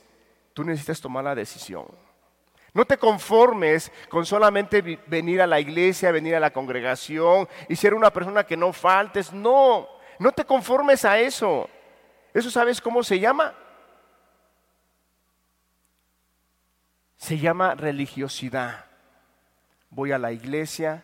[0.55, 1.87] tú necesitas tomar la decisión.
[2.77, 7.95] No te conformes con solamente venir a la iglesia, venir a la congregación y ser
[7.95, 9.33] una persona que no faltes.
[9.33, 11.71] No, no te conformes a eso.
[12.35, 13.55] ¿Eso sabes cómo se llama?
[17.17, 18.85] Se llama religiosidad.
[19.89, 21.03] Voy a la iglesia,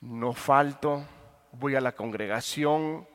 [0.00, 1.04] no falto,
[1.52, 3.06] voy a la congregación,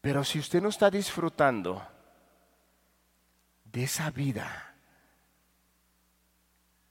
[0.00, 1.80] pero si usted no está disfrutando
[3.74, 4.72] de esa vida,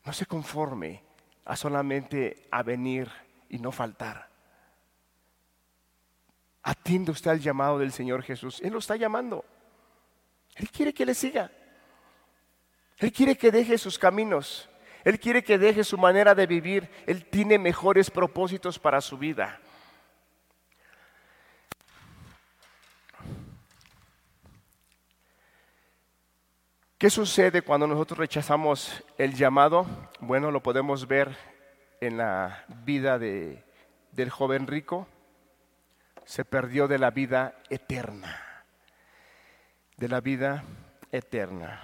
[0.03, 1.01] no se conforme
[1.45, 3.09] a solamente a venir
[3.47, 4.27] y no faltar.
[6.61, 8.59] Atiende usted al llamado del Señor Jesús.
[8.61, 9.45] Él lo está llamando.
[10.55, 11.51] Él quiere que le siga.
[12.97, 14.69] Él quiere que deje sus caminos.
[15.05, 16.89] Él quiere que deje su manera de vivir.
[17.07, 19.61] Él tiene mejores propósitos para su vida.
[27.03, 29.85] ¿Qué sucede cuando nosotros rechazamos el llamado?
[30.21, 31.35] Bueno, lo podemos ver
[31.99, 33.61] en la vida de,
[34.13, 35.05] del joven rico
[36.23, 38.63] se perdió de la vida eterna.
[39.97, 40.63] De la vida
[41.11, 41.81] eterna.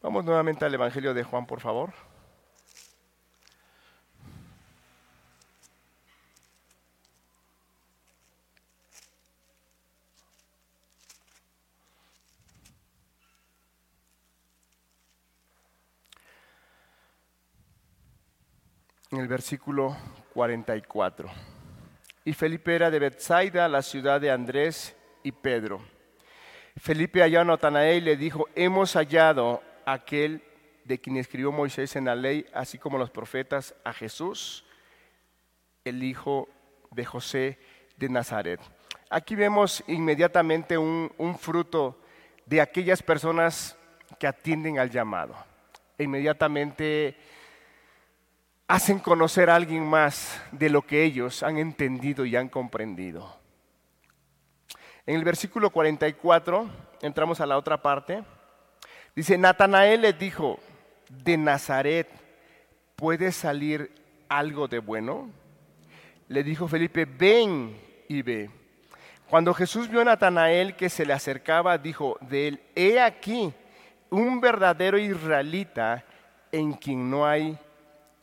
[0.00, 1.92] Vamos nuevamente al Evangelio de Juan, por favor.
[19.10, 19.96] En el versículo
[20.34, 21.30] 44.
[22.24, 25.80] Y Felipe era de Bethsaida, la ciudad de Andrés y Pedro.
[26.76, 30.42] Felipe halló a Natanael y le dijo, hemos hallado aquel
[30.84, 34.64] de quien escribió Moisés en la ley, así como los profetas, a Jesús,
[35.84, 36.48] el hijo
[36.90, 37.58] de José
[37.96, 38.60] de Nazaret.
[39.10, 41.98] Aquí vemos inmediatamente un, un fruto
[42.44, 43.76] de aquellas personas
[44.18, 45.34] que atienden al llamado.
[45.96, 47.16] E inmediatamente
[48.68, 53.34] hacen conocer a alguien más de lo que ellos han entendido y han comprendido.
[55.06, 56.68] En el versículo 44,
[57.00, 58.22] entramos a la otra parte,
[59.16, 60.60] dice, Natanael le dijo,
[61.08, 62.08] de Nazaret,
[62.94, 63.90] ¿puede salir
[64.28, 65.30] algo de bueno?
[66.28, 67.74] Le dijo Felipe, ven
[68.06, 68.50] y ve.
[69.30, 73.50] Cuando Jesús vio a Natanael que se le acercaba, dijo de él, he aquí
[74.10, 76.04] un verdadero israelita
[76.52, 77.58] en quien no hay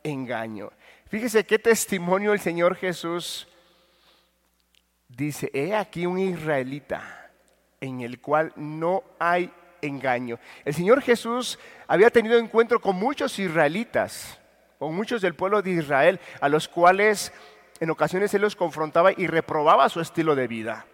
[0.06, 0.70] engaño.
[1.08, 3.48] Fíjese qué testimonio el Señor Jesús
[5.08, 7.30] dice, he aquí un israelita
[7.80, 10.38] en el cual no hay engaño.
[10.64, 14.38] El Señor Jesús había tenido encuentro con muchos israelitas,
[14.78, 17.32] con muchos del pueblo de Israel, a los cuales
[17.80, 20.86] en ocasiones Él los confrontaba y reprobaba su estilo de vida.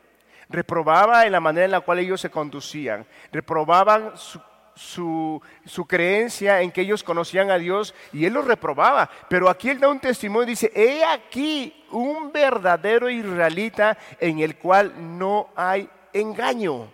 [0.49, 4.41] Reprobaba en la manera en la cual ellos se conducían, reprobaban su
[4.75, 5.41] su,
[5.87, 9.11] creencia en que ellos conocían a Dios y él los reprobaba.
[9.29, 14.57] Pero aquí él da un testimonio y dice, he aquí un verdadero israelita en el
[14.57, 16.75] cual no hay engaño.
[16.75, 16.91] O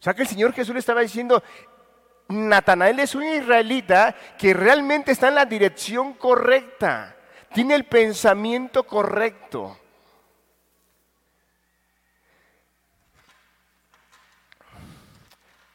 [0.00, 1.42] sea que el Señor Jesús le estaba diciendo,
[2.28, 7.16] Natanael es un israelita que realmente está en la dirección correcta,
[7.52, 9.78] tiene el pensamiento correcto.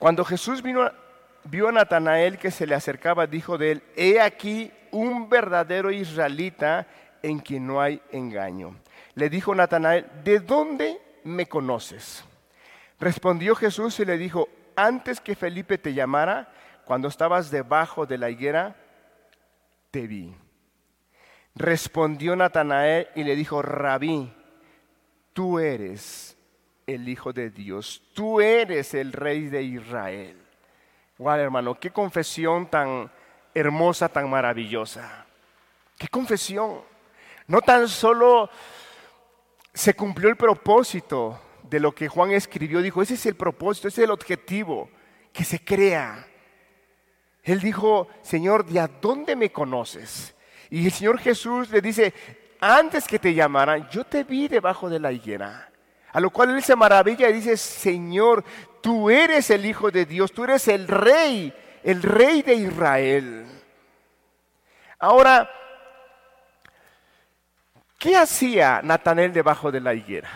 [0.02, 5.30] Cuando Jesús vio a Natanael que se le acercaba, dijo de él, he aquí un
[5.30, 6.88] verdadero israelita
[7.22, 8.76] en quien no hay engaño.
[9.14, 12.26] Le dijo Natanael, ¿de dónde me conoces?
[13.00, 16.52] Respondió Jesús y le dijo, antes que Felipe te llamara,
[16.84, 18.76] cuando estabas debajo de la higuera,
[19.92, 20.34] te vi.
[21.54, 24.34] Respondió Natanael y le dijo, rabí,
[25.34, 26.36] tú eres
[26.88, 30.38] el Hijo de Dios, tú eres el Rey de Israel.
[31.18, 33.12] Wow, hermano, qué confesión tan
[33.54, 35.26] hermosa, tan maravillosa.
[35.98, 36.82] Qué confesión.
[37.48, 38.50] No tan solo
[39.74, 44.02] se cumplió el propósito de lo que Juan escribió, dijo, ese es el propósito, ese
[44.02, 44.90] es el objetivo,
[45.32, 46.28] que se crea.
[47.44, 50.36] Él dijo, Señor, ¿de a dónde me conoces?
[50.70, 52.14] Y el Señor Jesús le dice,
[52.60, 55.71] antes que te llamaran, yo te vi debajo de la higuera.
[56.14, 58.44] A lo cual él se maravilla y dice, Señor,
[58.82, 63.46] tú eres el Hijo de Dios, tú eres el Rey, el Rey de Israel.
[65.00, 65.50] Ahora,
[67.98, 70.30] ¿qué hacía Natanel debajo de la higuera?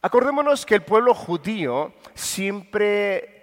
[0.00, 3.34] Acordémonos que el pueblo judío siempre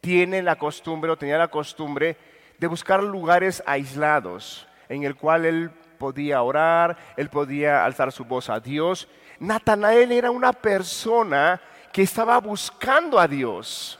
[0.00, 2.16] tiene la costumbre o tenía la costumbre
[2.58, 8.50] de buscar lugares aislados en el cual él podía orar, él podía alzar su voz
[8.50, 9.08] a Dios
[9.40, 11.60] Natanael era una persona
[11.92, 13.98] que estaba buscando a Dios.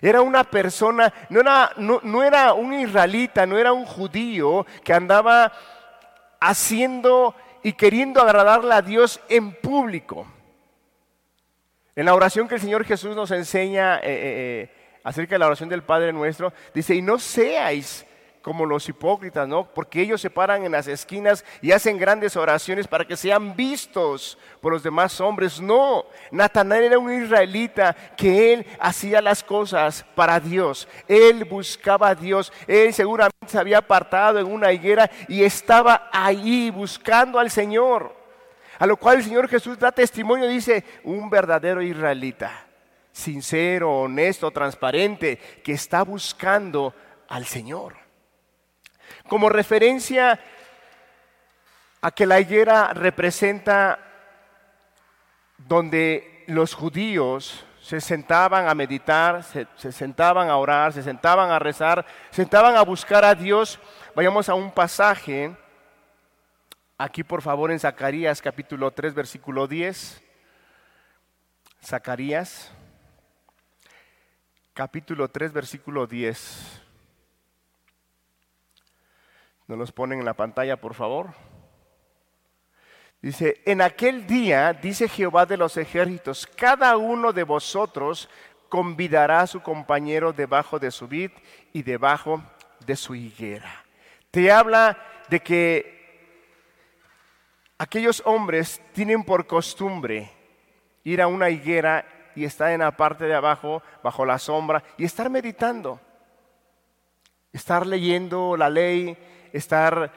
[0.00, 5.52] Era una persona, no era, no, era un israelita, no era un judío que andaba
[6.40, 10.26] haciendo y queriendo agradarle a Dios en público.
[11.96, 15.46] En la oración que el Señor Jesús nos enseña eh, eh, eh, acerca de la
[15.46, 18.05] oración del Padre nuestro, dice, y no seáis
[18.46, 19.64] como los hipócritas, ¿no?
[19.74, 24.38] Porque ellos se paran en las esquinas y hacen grandes oraciones para que sean vistos
[24.60, 25.60] por los demás hombres.
[25.60, 30.86] No, Natanael era un israelita que él hacía las cosas para Dios.
[31.08, 32.52] Él buscaba a Dios.
[32.68, 38.14] Él seguramente se había apartado en una higuera y estaba ahí buscando al Señor.
[38.78, 42.64] A lo cual el Señor Jesús da testimonio, dice, un verdadero israelita,
[43.10, 46.94] sincero, honesto, transparente, que está buscando
[47.26, 48.05] al Señor
[49.28, 50.38] como referencia
[52.00, 53.98] a que la higuera representa
[55.58, 62.04] donde los judíos se sentaban a meditar, se, sentaban a orar, se sentaban a rezar,
[62.30, 63.78] se sentaban a buscar a Dios.
[64.14, 65.54] Vayamos a un pasaje
[66.98, 70.22] Aquí por favor en Zacarías capítulo 3 versículo 10.
[71.84, 72.72] Zacarías
[74.72, 76.85] capítulo 3 versículo 10.
[79.66, 81.34] ¿Nos los ponen en la pantalla por favor?
[83.20, 88.28] Dice, en aquel día, dice Jehová de los ejércitos, cada uno de vosotros
[88.68, 91.30] convidará a su compañero debajo de su vid
[91.72, 92.42] y debajo
[92.86, 93.84] de su higuera.
[94.30, 94.98] Te habla
[95.28, 95.96] de que
[97.78, 100.30] Aquellos hombres tienen por costumbre
[101.04, 105.04] ir a una higuera y estar en la parte de abajo, bajo la sombra, y
[105.04, 106.00] estar meditando,
[107.52, 109.16] estar leyendo la ley,
[109.56, 110.12] estar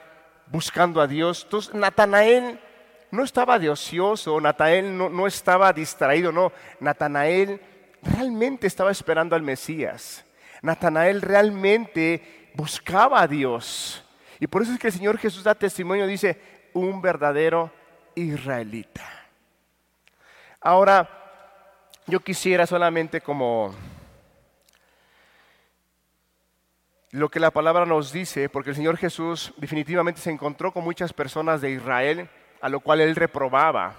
[0.46, 1.42] buscando a Dios.
[1.44, 2.60] Entonces, Natanael
[3.10, 6.52] no estaba de ocioso, Natanael no, no estaba distraído, no.
[6.80, 7.60] Natanael
[8.02, 10.24] realmente estaba esperando al Mesías.
[10.62, 14.04] Natanael realmente buscaba a Dios.
[14.38, 16.40] Y por eso es que el Señor Jesús da testimonio, dice,
[16.72, 17.72] un verdadero
[18.14, 19.06] israelita.
[20.60, 21.08] Ahora,
[22.06, 23.74] yo quisiera solamente como
[27.12, 31.12] lo que la palabra nos dice, porque el Señor Jesús definitivamente se encontró con muchas
[31.12, 32.28] personas de Israel,
[32.60, 33.96] a lo cual él reprobaba,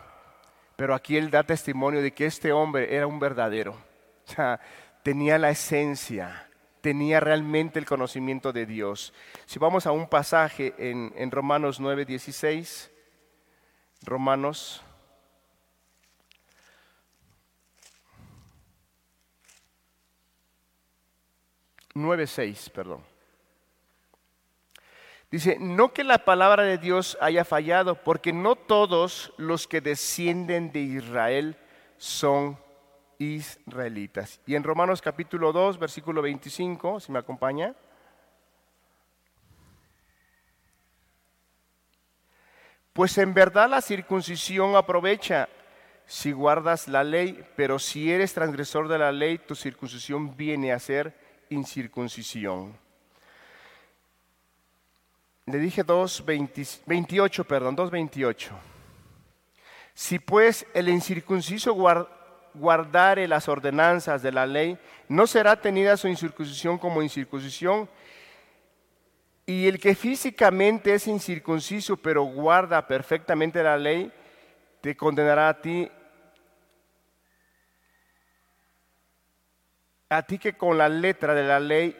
[0.77, 4.59] pero aquí él da testimonio de que este hombre era un verdadero, o sea,
[5.03, 6.47] tenía la esencia,
[6.79, 9.13] tenía realmente el conocimiento de Dios.
[9.45, 12.91] Si vamos a un pasaje en, en Romanos 9, 16,
[14.03, 14.83] Romanos
[21.93, 23.03] nueve seis, perdón.
[25.31, 30.73] Dice, no que la palabra de Dios haya fallado, porque no todos los que descienden
[30.73, 31.55] de Israel
[31.97, 32.57] son
[33.17, 34.41] israelitas.
[34.45, 37.73] Y en Romanos capítulo 2, versículo 25, si me acompaña.
[42.91, 45.47] Pues en verdad la circuncisión aprovecha
[46.05, 50.79] si guardas la ley, pero si eres transgresor de la ley, tu circuncisión viene a
[50.79, 51.20] ser
[51.51, 52.75] incircuncisión.
[55.45, 58.49] Le dije 2.28, perdón, 2.28.
[59.93, 62.07] Si pues el incircunciso guarda
[62.53, 64.77] guardare las ordenanzas de la ley,
[65.07, 67.89] no será tenida su incircuncisión como incircuncisión.
[69.45, 74.11] Y el que físicamente es incircunciso, pero guarda perfectamente la ley,
[74.81, 75.89] te condenará a ti,
[80.11, 81.95] a ti que con la letra de la ley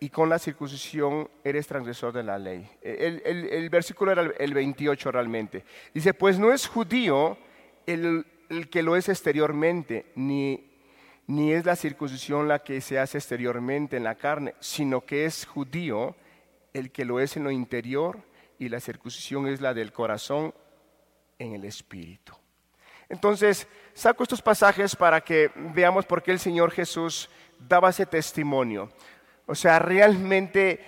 [0.00, 2.68] y con la circuncisión eres transgresor de la ley.
[2.82, 5.64] El, versículo era el 28 realmente.
[5.92, 7.36] Dice, pues no es judío
[7.86, 10.70] el el que lo es exteriormente, ni,
[11.26, 15.46] ni es la circuncisión la que se hace exteriormente en la carne, sino que es
[15.46, 16.16] judío
[16.72, 18.22] el que lo es en lo interior
[18.58, 20.54] y la circuncisión es la del corazón
[21.38, 22.34] en el espíritu.
[23.08, 28.90] Entonces, saco estos pasajes para que veamos por qué el Señor Jesús daba ese testimonio.
[29.46, 30.84] O sea, realmente,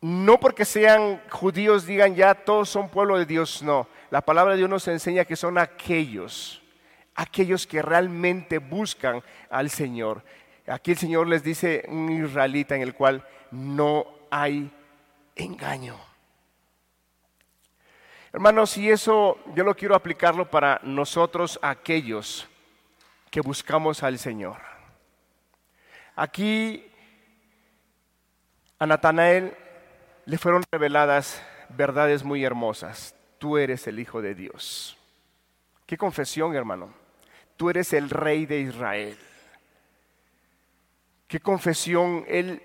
[0.00, 4.58] no porque sean judíos digan ya todos son pueblo de Dios, no la palabra de
[4.58, 6.62] Dios nos enseña que son aquellos,
[7.14, 10.22] aquellos que realmente buscan al Señor.
[10.66, 14.70] Aquí el Señor les dice un israelita en el cual no hay
[15.34, 15.96] engaño.
[18.32, 22.48] Hermanos, y eso yo lo quiero aplicarlo para nosotros aquellos
[23.30, 24.75] que buscamos al Señor.
[26.16, 26.84] Aquí
[28.78, 29.56] a Natanael
[30.24, 34.96] le fueron reveladas verdades muy hermosas tú eres el Hijo de Dios.
[35.86, 36.92] Qué confesión, hermano.
[37.56, 39.16] Tú eres el Rey de Israel.
[41.28, 42.62] Qué confesión él,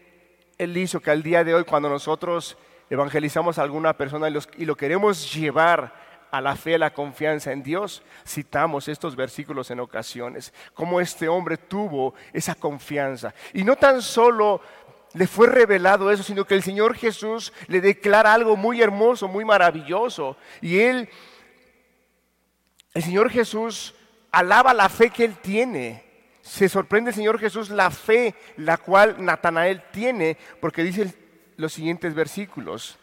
[0.57, 2.57] él hizo que al día de hoy, cuando nosotros
[2.89, 5.93] evangelizamos a alguna persona y, y lo queremos llevar
[6.31, 11.57] a la fe, la confianza en Dios, citamos estos versículos en ocasiones, como este hombre
[11.57, 13.33] tuvo esa confianza.
[13.53, 14.61] Y no tan solo
[15.13, 19.43] le fue revelado eso, sino que el Señor Jesús le declara algo muy hermoso, muy
[19.43, 20.37] maravilloso.
[20.61, 21.09] Y él,
[22.93, 23.93] el Señor Jesús
[24.31, 26.05] alaba la fe que él tiene.
[26.41, 31.13] Se sorprende el Señor Jesús la fe la cual Natanael tiene, porque dice
[31.57, 32.97] los siguientes versículos.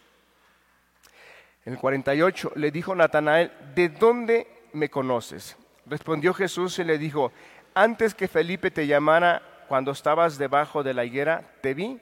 [1.68, 5.54] En el 48 le dijo Natanael, ¿de dónde me conoces?
[5.84, 7.30] Respondió Jesús y le dijo,
[7.74, 12.00] antes que Felipe te llamara cuando estabas debajo de la higuera, te vi.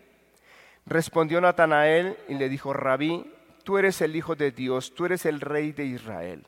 [0.87, 3.29] Respondió Natanael y le dijo, Rabí,
[3.65, 6.47] tú eres el Hijo de Dios, tú eres el Rey de Israel.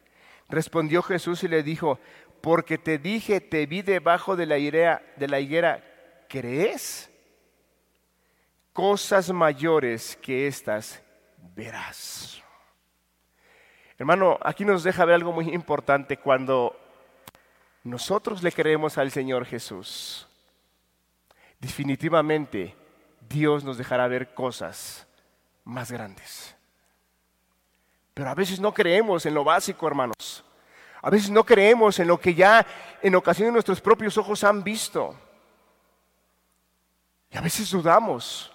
[0.49, 1.99] Respondió Jesús y le dijo,
[2.41, 5.83] porque te dije, te vi debajo de la higuera, de la higuera
[6.29, 7.11] ¿crees?
[8.73, 11.03] Cosas mayores que estas
[11.57, 12.45] verás.
[13.99, 16.79] Hermano, aquí nos deja ver algo muy importante cuando
[17.83, 20.29] nosotros le creemos al Señor Jesús.
[21.59, 22.77] Definitivamente
[23.29, 25.07] Dios nos dejará ver cosas
[25.65, 26.55] más grandes.
[28.15, 30.45] Pero a veces no creemos en lo básico, hermanos.
[31.03, 32.65] A veces no creemos en lo que ya
[33.03, 35.15] en ocasiones nuestros propios ojos han visto.
[37.31, 38.53] Y a veces dudamos.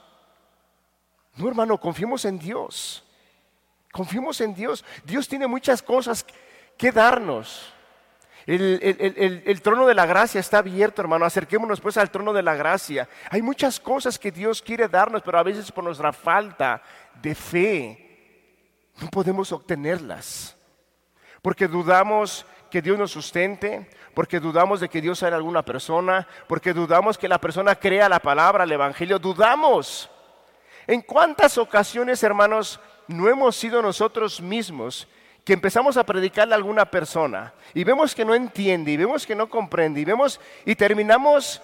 [1.35, 3.02] No, hermano, confiemos en Dios.
[3.93, 4.83] Confiemos en Dios.
[5.05, 6.25] Dios tiene muchas cosas
[6.79, 7.71] que darnos.
[8.47, 11.25] El, trono de la gracia está abierto, hermano.
[11.25, 13.07] Acerquémonos pues al trono de la gracia.
[13.29, 16.81] Hay muchas cosas que Dios quiere darnos, pero a veces por nuestra falta
[17.21, 20.57] de fe no podemos obtenerlas.
[21.43, 26.73] Porque dudamos que Dios nos sustente, porque dudamos de que Dios sea alguna persona, porque
[26.73, 29.19] dudamos que la persona crea la palabra, el Evangelio.
[29.19, 30.09] Dudamos.
[30.87, 35.07] ¿En cuántas ocasiones, hermanos, no hemos sido nosotros mismos
[35.43, 39.35] que empezamos a predicarle a alguna persona y vemos que no entiende y vemos que
[39.35, 41.61] no comprende y vemos y terminamos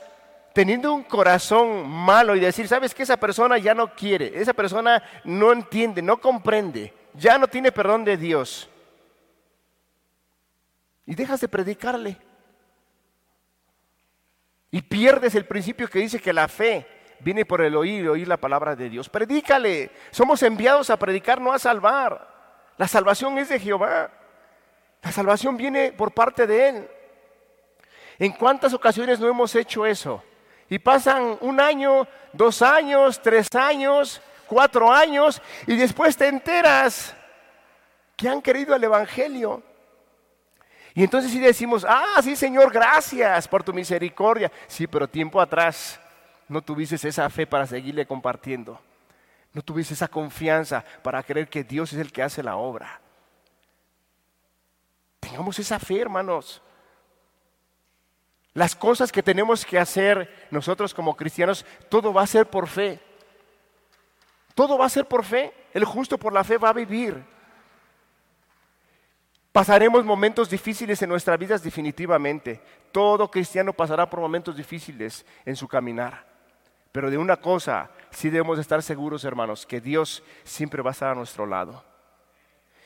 [0.53, 4.31] teniendo un corazón malo y decir, ¿sabes que esa persona ya no quiere?
[4.35, 8.69] Esa persona no entiende, no comprende, ya no tiene perdón de Dios.
[11.05, 12.17] Y dejas de predicarle.
[14.71, 16.85] Y pierdes el principio que dice que la fe
[17.19, 19.09] viene por el oír y oír la palabra de Dios.
[19.09, 19.91] Predícale.
[20.11, 22.27] Somos enviados a predicar, no a salvar.
[22.77, 24.11] La salvación es de Jehová.
[25.01, 26.89] La salvación viene por parte de Él.
[28.17, 30.23] ¿En cuántas ocasiones no hemos hecho eso?
[30.69, 37.15] Y pasan un año, dos años, tres años, cuatro años, y después te enteras
[38.15, 39.63] que han querido el Evangelio.
[40.93, 44.51] Y entonces sí decimos, ah, sí Señor, gracias por tu misericordia.
[44.67, 45.99] Sí, pero tiempo atrás
[46.49, 48.79] no tuviste esa fe para seguirle compartiendo.
[49.53, 52.99] No tuviste esa confianza para creer que Dios es el que hace la obra.
[55.19, 56.61] Tengamos esa fe, hermanos.
[58.53, 62.99] Las cosas que tenemos que hacer nosotros como cristianos, todo va a ser por fe.
[64.55, 65.53] Todo va a ser por fe.
[65.71, 67.23] El justo por la fe va a vivir.
[69.51, 72.61] Pasaremos momentos difíciles en nuestras vidas definitivamente.
[72.91, 76.28] Todo cristiano pasará por momentos difíciles en su caminar.
[76.91, 81.11] Pero de una cosa sí debemos estar seguros, hermanos, que Dios siempre va a estar
[81.11, 81.83] a nuestro lado.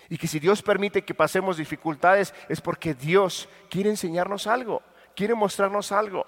[0.10, 4.82] Y que si Dios permite que pasemos dificultades es porque Dios quiere enseñarnos algo,
[5.16, 6.26] quiere mostrarnos algo.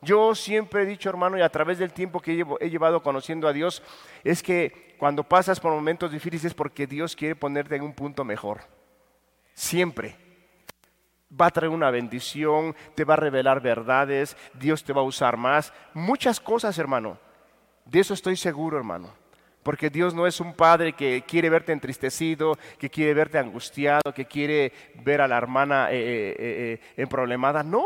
[0.00, 3.52] Yo siempre he dicho, hermano, y a través del tiempo que he llevado conociendo a
[3.52, 3.82] Dios,
[4.24, 8.24] es que cuando pasas por momentos difíciles es porque Dios quiere ponerte en un punto
[8.24, 8.62] mejor.
[9.54, 10.16] Siempre.
[11.40, 15.36] Va a traer una bendición, te va a revelar verdades, Dios te va a usar
[15.36, 15.72] más.
[15.94, 17.18] Muchas cosas, hermano.
[17.84, 19.22] De eso estoy seguro, hermano.
[19.62, 24.26] Porque Dios no es un padre que quiere verte entristecido, que quiere verte angustiado, que
[24.26, 24.72] quiere
[25.04, 27.62] ver a la hermana eh, eh, eh, en problemada.
[27.62, 27.84] No.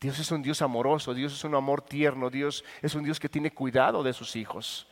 [0.00, 3.30] Dios es un Dios amoroso, Dios es un amor tierno, Dios es un Dios que
[3.30, 4.86] tiene cuidado de sus hijos.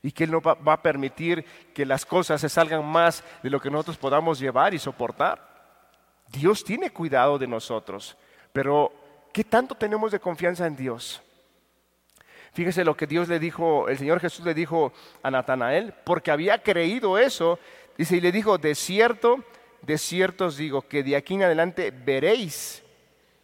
[0.00, 3.60] Y que Él no va a permitir que las cosas se salgan más de lo
[3.60, 5.51] que nosotros podamos llevar y soportar.
[6.32, 8.16] Dios tiene cuidado de nosotros.
[8.52, 8.92] Pero,
[9.32, 11.22] ¿qué tanto tenemos de confianza en Dios?
[12.54, 16.62] Fíjese lo que Dios le dijo, el Señor Jesús le dijo a Natanael, porque había
[16.62, 17.58] creído eso,
[17.96, 19.44] dice, y le dijo, de cierto,
[19.82, 22.82] de cierto os digo, que de aquí en adelante veréis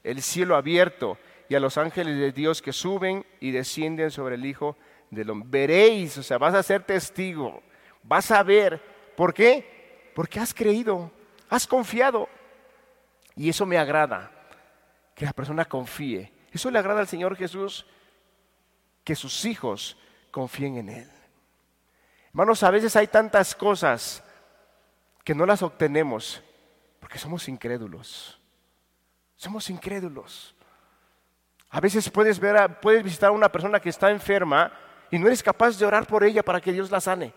[0.04, 1.18] el cielo abierto
[1.48, 4.76] y a los ángeles de Dios que suben y descienden sobre el Hijo
[5.10, 5.48] del Hombre.
[5.50, 7.62] Veréis, o sea, vas a ser testigo,
[8.02, 8.80] vas a ver.
[9.16, 10.10] ¿Por qué?
[10.14, 11.10] Porque has creído,
[11.48, 12.28] has confiado.
[13.38, 14.32] Y eso me agrada,
[15.14, 16.32] que la persona confíe.
[16.52, 17.86] Eso le agrada al Señor Jesús
[19.04, 19.96] que sus hijos
[20.32, 21.10] confíen en Él.
[22.30, 24.24] Hermanos, a veces hay tantas cosas
[25.22, 26.42] que no las obtenemos
[26.98, 28.40] porque somos incrédulos.
[29.36, 30.56] Somos incrédulos.
[31.70, 34.72] A veces puedes, ver puedes visitar a una persona que está enferma
[35.12, 37.32] y no eres capaz de orar por ella para que Dios la sane.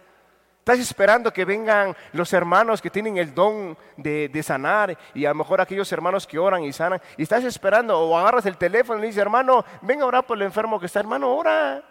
[0.61, 5.35] Estás esperando que vengan los hermanos que tienen el don de, sanar y a lo
[5.35, 7.01] mejor aquellos hermanos que oran y sanan.
[7.17, 10.37] Y estás esperando o agarras el teléfono y le dices, hermano, venga a orar por
[10.37, 10.99] el enfermo que está.
[10.99, 11.83] Hermano, ora.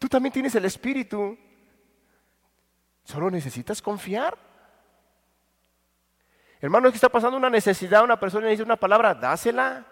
[0.00, 1.38] Tú también tienes el Espíritu.
[3.04, 4.36] Solo necesitas confiar.
[6.60, 9.86] Hermano, es que está pasando una necesidad, una persona dice una palabra, dásela.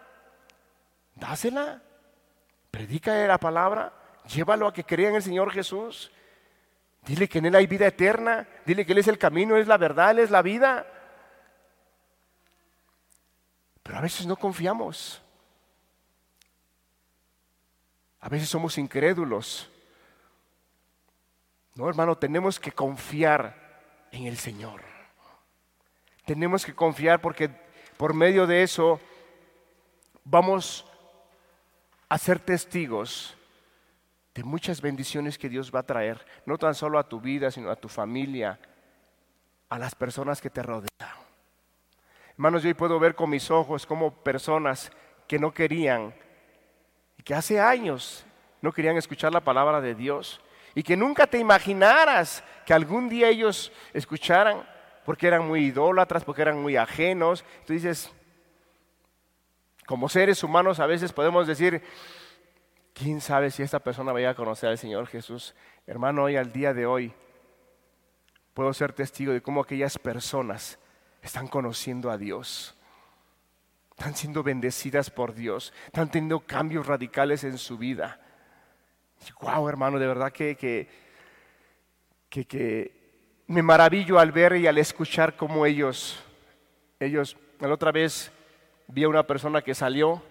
[1.15, 1.81] Dásela.
[2.73, 3.93] Predica la palabra.
[4.27, 6.11] Llévalo a que crea en el Señor Jesús.
[7.09, 8.47] Dile que en Él hay vida eterna.
[8.67, 10.87] Dile que Él es el camino, es la verdad, Él es la vida.
[13.83, 15.23] Pero a veces no confiamos.
[18.21, 19.71] A veces somos incrédulos.
[21.75, 23.57] No, hermano, tenemos que confiar
[24.13, 24.83] en el Señor.
[26.27, 27.49] Tenemos que confiar porque
[27.97, 29.01] por medio de eso
[30.25, 30.85] vamos
[32.11, 33.38] a ser testigos
[34.39, 37.73] de muchas bendiciones que Dios va a traer, no tan solo a tu vida, sino
[37.73, 38.61] a tu familia,
[39.69, 40.87] a las personas que te rodean.
[42.35, 44.93] Hermanos, yo hoy puedo ver con mis ojos como personas
[45.27, 46.15] que no querían,
[47.25, 48.25] que hace años
[48.63, 50.41] no querían escuchar la palabra de Dios,
[50.73, 54.63] y que nunca te imaginaras que algún día ellos escucharan,
[55.05, 57.45] porque eran muy idólatras, porque eran muy ajenos.
[57.67, 58.13] Tú dices,
[59.85, 61.83] como seres humanos a veces podemos decir,
[62.99, 65.55] ¿quién sabe si esta persona vaya a conocer al Señor Jesús?
[65.87, 67.13] Hermano, hoy al día de hoy
[68.55, 70.79] puedo ser testigo de cómo aquellas personas
[71.23, 72.77] están conociendo a Dios,
[73.91, 78.21] están siendo bendecidas por Dios, están teniendo cambios radicales en su vida.
[79.41, 80.89] Wow, hermano, de verdad que, que,
[82.29, 82.99] que,
[83.47, 86.23] me maravillo al ver y al escuchar cómo ellos,
[87.01, 88.31] ellos, la otra vez
[88.89, 90.23] vi a una persona que salió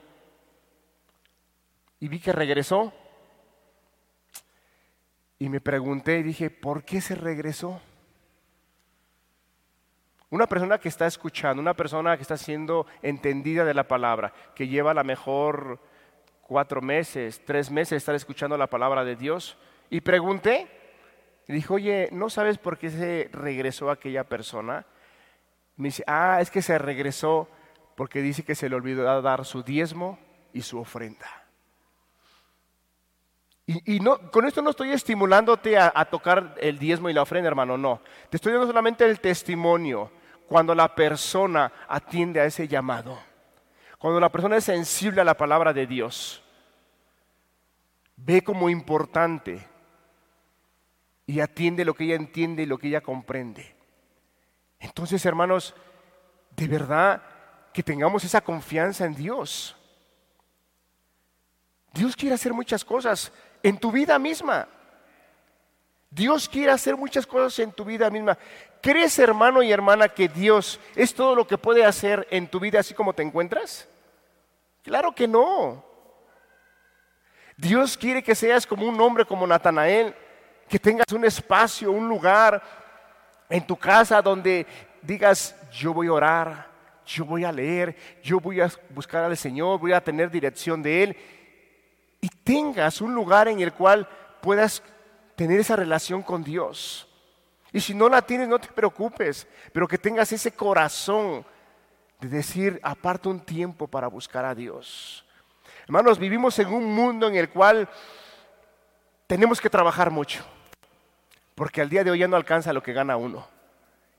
[2.00, 2.94] y vi que regresó.
[5.40, 7.80] Y me pregunté y dije, ¿por qué se regresó?
[10.30, 14.68] Una persona que está escuchando, una persona que está siendo entendida de la palabra, que
[14.68, 15.80] lleva a lo mejor
[16.42, 19.58] cuatro meses, tres meses estar escuchando la palabra de Dios.
[19.90, 20.68] Y pregunté,
[21.48, 24.86] y dijo, oye, ¿no sabes por qué se regresó aquella persona?
[25.78, 27.48] Me dice, ah, es que se regresó
[27.96, 30.20] porque dice que se le olvidó dar su diezmo
[30.52, 31.47] y su ofrenda.
[33.70, 37.78] Y, no, con esto no estoy estimulándote a, tocar el diezmo y la ofrenda, hermano,
[37.78, 38.02] no.
[38.30, 40.10] Te estoy dando solamente el testimonio
[40.48, 43.20] cuando la persona atiende a ese llamado.
[44.00, 46.42] Cuando la persona es sensible a la palabra de Dios.
[48.16, 49.68] Ve como importante
[51.26, 53.76] y atiende lo que ella entiende y lo que ella comprende.
[54.80, 55.76] Entonces, hermanos,
[56.56, 57.22] de verdad
[57.74, 59.76] que tengamos esa confianza en Dios.
[61.92, 63.34] Dios quiere hacer muchas cosas
[63.68, 64.66] en tu vida misma.
[66.10, 68.38] Dios quiere hacer muchas cosas en tu vida misma.
[68.82, 72.80] ¿Crees, hermano y hermana, que Dios es todo lo que puede hacer en tu vida
[72.80, 73.86] así como te encuentras?
[74.84, 75.84] Claro que no.
[77.58, 80.16] Dios quiere que seas como un hombre como Natanael,
[80.70, 82.64] que tengas un espacio, un lugar
[83.50, 84.66] en tu casa donde
[85.02, 86.68] digas, yo voy a orar,
[87.06, 91.04] yo voy a leer, yo voy a buscar al Señor, voy a tener dirección de
[91.04, 91.18] Él.
[92.22, 94.08] Y tengas un lugar en el cual
[94.42, 94.82] puedas
[95.36, 97.08] tener esa relación con Dios.
[97.72, 101.46] Y si no la tienes, no te preocupes, pero que tengas ese corazón
[102.20, 105.26] de decir, aparte un tiempo para buscar a Dios.
[105.84, 107.88] Hermanos, vivimos en un mundo en el cual
[109.28, 110.44] tenemos que trabajar mucho,
[111.54, 113.48] porque al día de hoy ya no alcanza lo que gana uno.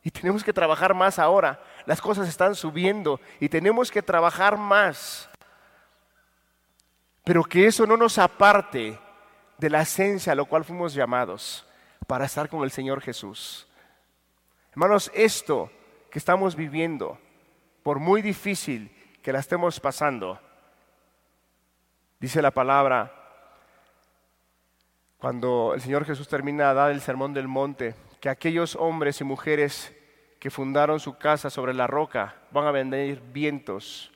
[0.02, 1.60] Y tenemos que trabajar más ahora.
[1.84, 5.27] Las cosas están subiendo y tenemos que trabajar más.
[7.28, 8.98] Pero que eso no nos aparte
[9.58, 11.62] de la esencia a lo cual fuimos llamados
[12.06, 13.68] para estar con el Señor Jesús.
[14.70, 15.70] Hermanos, esto
[16.10, 17.18] que estamos viviendo,
[17.82, 18.90] por muy difícil
[19.22, 20.40] que la estemos pasando,
[22.18, 23.12] dice la palabra,
[25.18, 29.24] cuando el Señor Jesús termina de dar el sermón del monte, que aquellos hombres y
[29.24, 29.94] mujeres
[30.40, 34.10] que fundaron su casa sobre la roca van a venir vientos,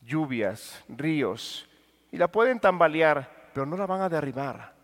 [0.00, 1.67] lluvias, ríos,
[2.10, 4.74] y la pueden tambalear, pero no la van a derribar,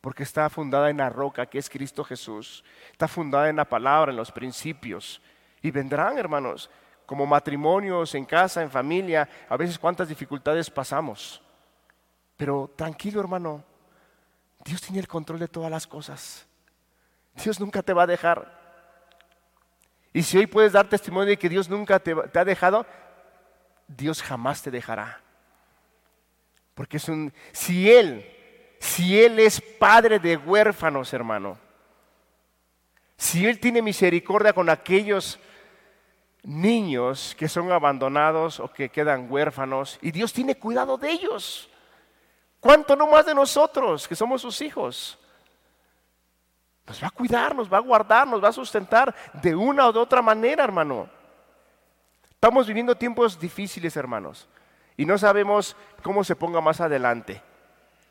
[0.00, 4.10] porque está fundada en la roca que es Cristo Jesús, está fundada en la palabra,
[4.10, 5.20] en los principios.
[5.62, 6.70] Y vendrán, hermanos,
[7.06, 11.42] como matrimonios, en casa, en familia, a veces cuántas dificultades pasamos.
[12.36, 13.64] Pero tranquilo, hermano,
[14.64, 16.46] Dios tiene el control de todas las cosas.
[17.34, 18.62] Dios nunca te va a dejar.
[20.12, 22.86] Y si hoy puedes dar testimonio de que Dios nunca te, te ha dejado,
[23.88, 25.23] Dios jamás te dejará.
[26.74, 28.28] Porque es un, si Él,
[28.80, 31.56] si Él es padre de huérfanos, hermano,
[33.16, 35.38] si Él tiene misericordia con aquellos
[36.42, 41.70] niños que son abandonados o que quedan huérfanos, y Dios tiene cuidado de ellos,
[42.58, 45.18] ¿cuánto no más de nosotros que somos sus hijos?
[46.86, 49.92] Nos va a cuidar, nos va a guardar, nos va a sustentar de una o
[49.92, 51.08] de otra manera, hermano.
[52.28, 54.48] Estamos viviendo tiempos difíciles, hermanos
[54.96, 57.42] y no sabemos cómo se ponga más adelante.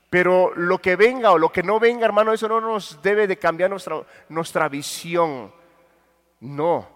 [0.10, 3.38] Pero lo que venga o lo que no venga, hermano, eso no nos debe de
[3.38, 5.52] cambiar nuestra, nuestra visión.
[6.40, 6.88] No,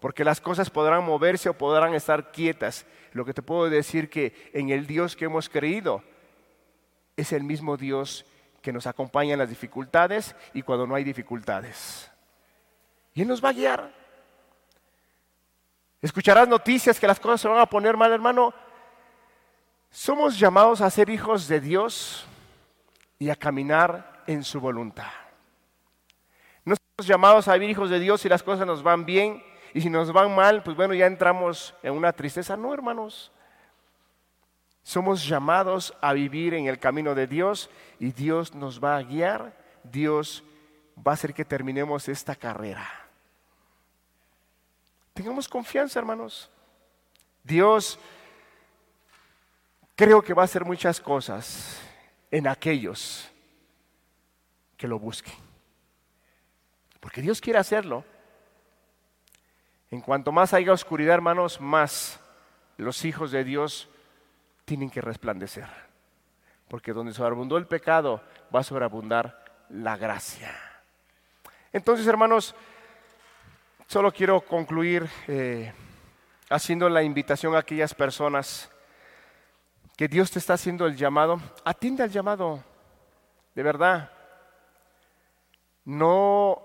[0.00, 2.86] porque las cosas podrán moverse o podrán estar quietas.
[3.12, 6.02] Lo que te puedo decir que en el Dios que hemos creído
[7.16, 8.24] es el mismo Dios
[8.62, 12.10] que nos acompaña en las dificultades y cuando no hay dificultades.
[13.14, 13.92] Y Él nos va a guiar.
[16.00, 18.54] Escucharás noticias que las cosas se van a poner mal, hermano.
[19.90, 22.26] Somos llamados a ser hijos de Dios
[23.18, 25.10] y a caminar en su voluntad.
[26.64, 29.80] No somos llamados a vivir hijos de Dios si las cosas nos van bien y
[29.80, 32.56] si nos van mal, pues bueno, ya entramos en una tristeza.
[32.56, 33.32] No, hermanos.
[34.82, 37.68] Somos llamados a vivir en el camino de Dios
[37.98, 39.56] y Dios nos va a guiar.
[39.82, 40.42] Dios
[41.06, 42.88] va a hacer que terminemos esta carrera.
[45.12, 46.50] Tengamos confianza, hermanos.
[47.42, 47.98] Dios
[49.98, 51.82] creo que va a hacer muchas cosas
[52.30, 53.28] en aquellos
[54.76, 55.34] que lo busquen.
[57.00, 58.04] Porque Dios quiere hacerlo.
[59.90, 62.20] En cuanto más haya oscuridad, hermanos, más
[62.76, 63.88] los hijos de Dios
[64.64, 65.66] tienen que resplandecer.
[66.68, 68.22] Porque donde sobreabundó el pecado,
[68.54, 70.54] va a sobreabundar la gracia.
[71.72, 72.54] Entonces, hermanos,
[73.88, 75.72] solo quiero concluir eh,
[76.50, 78.70] haciendo la invitación a aquellas personas
[79.98, 81.40] que Dios te está haciendo el llamado.
[81.64, 82.62] Atiende al llamado,
[83.52, 84.12] de verdad.
[85.84, 86.62] No,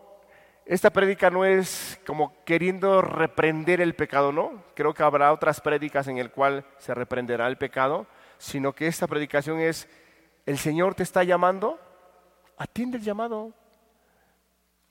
[0.67, 4.63] esta prédica no es como queriendo reprender el pecado, ¿no?
[4.75, 8.05] Creo que habrá otras prédicas en el cual se reprenderá el pecado,
[8.37, 9.89] sino que esta predicación es,
[10.45, 11.79] el Señor te está llamando,
[12.55, 13.51] atiende el llamado.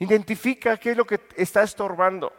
[0.01, 2.33] Identifica qué es lo que está estorbando.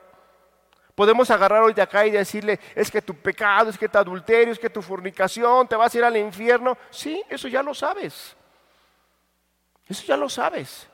[0.96, 4.54] Podemos agarrar hoy de acá y decirle, es que tu pecado, es que tu adulterio,
[4.54, 6.78] es que tu fornicación, te vas a ir al infierno.
[6.92, 8.36] Sí, eso ya lo sabes.
[9.88, 10.88] Eso ya lo sabes.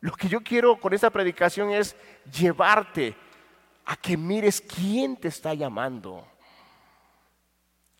[0.00, 1.96] Lo que yo quiero con esta predicación es
[2.30, 3.16] llevarte
[3.86, 6.26] a que mires quién te está llamando.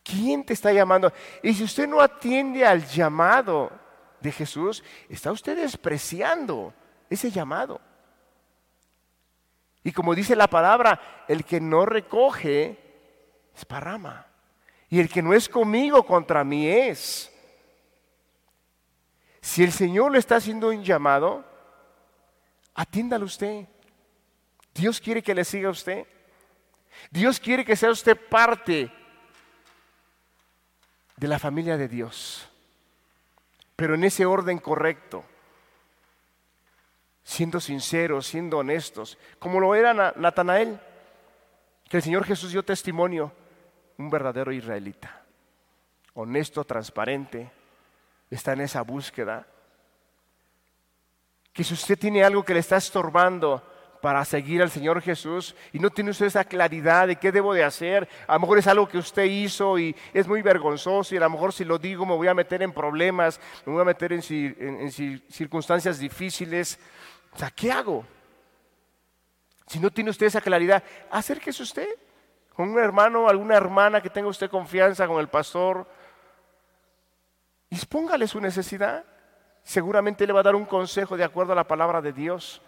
[0.03, 1.11] ¿Quién te está llamando?
[1.41, 3.71] Y si usted no atiende al llamado
[4.19, 6.71] de Jesús, está usted despreciando
[7.09, 7.81] ese llamado.
[9.85, 12.75] Y como dice la palabra, el que no recoge
[13.55, 14.25] es parrama.
[14.89, 17.31] Y el que no es conmigo contra mí es.
[19.41, 21.45] Si el Señor le está haciendo un llamado,
[22.73, 23.67] atiéndalo usted.
[24.73, 26.07] Dios quiere que le siga a usted.
[27.11, 28.91] Dios quiere que sea usted parte
[31.15, 32.49] de la familia de Dios,
[33.75, 35.23] pero en ese orden correcto
[37.25, 40.79] siendo sinceros, siendo honestos, como lo era Natanael,
[41.89, 43.31] que el Señor Jesús dio testimonio,
[43.97, 45.23] un verdadero israelita,
[46.13, 47.51] honesto, transparente,
[48.29, 49.47] está en esa búsqueda.
[51.51, 53.63] Que si usted tiene algo que le está estorbando
[54.01, 57.63] para seguir al Señor Jesús y no tiene usted esa claridad de qué debo de
[57.63, 61.21] hacer, a lo mejor es algo que usted hizo y es muy vergonzoso y a
[61.21, 64.13] lo mejor si lo digo me voy a meter en problemas, me voy a meter
[64.13, 66.77] en, en circunstancias difíciles,
[67.35, 68.05] o sea, ¿qué hago?
[69.67, 70.81] Si no tiene usted esa claridad,
[71.11, 71.89] acérquese usted
[72.55, 75.85] con un hermano, alguna hermana que tenga usted confianza con el pastor.
[77.69, 79.03] Y expóngale su necesidad.
[79.63, 82.61] Seguramente le va a dar un consejo de acuerdo a la palabra de Dios.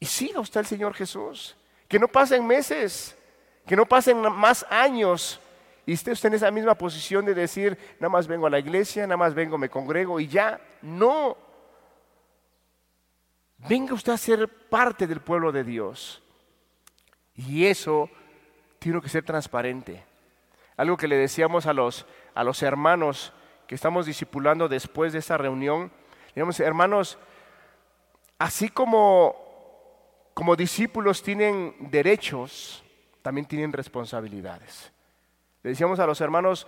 [0.00, 1.56] Y siga usted al Señor Jesús.
[1.86, 3.16] Que no pasen meses,
[3.66, 5.38] que no pasen más años.
[5.86, 9.06] Y esté usted en esa misma posición de decir, nada más vengo a la iglesia,
[9.06, 10.60] nada más vengo, me congrego y ya.
[10.80, 11.36] No,
[13.68, 16.22] venga usted a ser parte del pueblo de Dios.
[17.34, 18.10] Y eso
[18.78, 20.04] tiene que ser transparente.
[20.76, 23.32] Algo que le decíamos a los, a los hermanos
[23.66, 25.90] que estamos discipulando después de esa reunión,
[26.34, 27.18] digamos, hermanos,
[28.38, 29.36] así como,
[30.34, 32.82] como discípulos tienen derechos,
[33.22, 34.92] también tienen responsabilidades.
[35.62, 36.66] Le decíamos a los hermanos,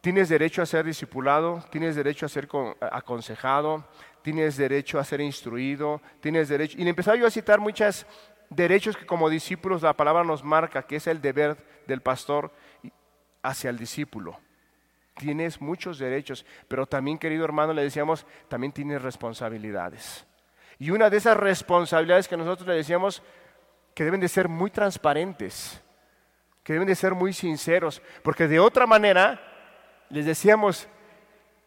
[0.00, 2.48] tienes derecho a ser discipulado, tienes derecho a ser
[2.80, 3.84] aconsejado,
[4.24, 6.78] tienes derecho a ser instruido, tienes derecho...
[6.78, 8.06] Y empezaba yo a citar muchos
[8.48, 12.50] derechos que como discípulos la palabra nos marca, que es el deber del pastor
[13.42, 14.40] hacia el discípulo.
[15.18, 20.26] Tienes muchos derechos, pero también, querido hermano, le decíamos, también tienes responsabilidades.
[20.78, 23.22] Y una de esas responsabilidades que nosotros le decíamos,
[23.94, 25.82] que deben de ser muy transparentes,
[26.62, 29.38] que deben de ser muy sinceros, porque de otra manera,
[30.08, 30.88] les decíamos,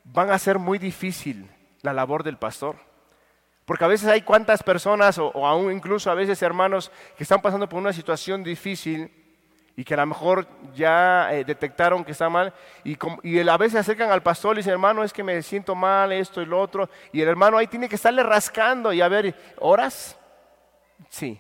[0.06, 1.48] van a ser muy difícil
[1.82, 2.76] la labor del pastor.
[3.66, 7.68] Porque a veces hay cuantas personas, o, aún incluso a veces hermanos, que están pasando
[7.68, 9.12] por una situación difícil
[9.76, 12.54] y que a lo mejor ya eh, detectaron que está mal,
[12.84, 16.12] y, y, a veces acercan al pastor y dicen, hermano, es que me siento mal,
[16.12, 19.36] esto y lo otro, y el hermano ahí tiene que estarle rascando y a ver,
[19.60, 20.18] ¿oras?
[21.10, 21.40] Sí.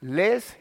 [0.00, 0.58] ¿Les?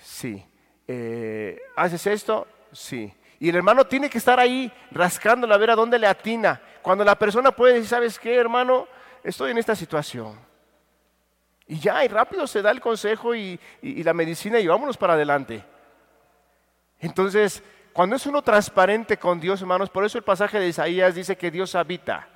[0.00, 0.44] Sí.
[0.86, 2.46] Eh, ¿Haces esto?
[2.72, 3.12] Sí.
[3.40, 6.60] Y el hermano tiene que estar ahí rascándole a ver a dónde le atina.
[6.88, 8.88] Cuando la persona puede decir, ¿sabes qué, hermano?
[9.22, 10.38] Estoy en esta situación.
[11.66, 15.62] Y ya, y rápido se da el consejo y, la medicina y vámonos para adelante.
[16.98, 17.62] Entonces,
[17.92, 21.50] cuando es uno transparente con Dios, hermanos, por eso el pasaje de Isaías dice que
[21.50, 22.26] Dios habita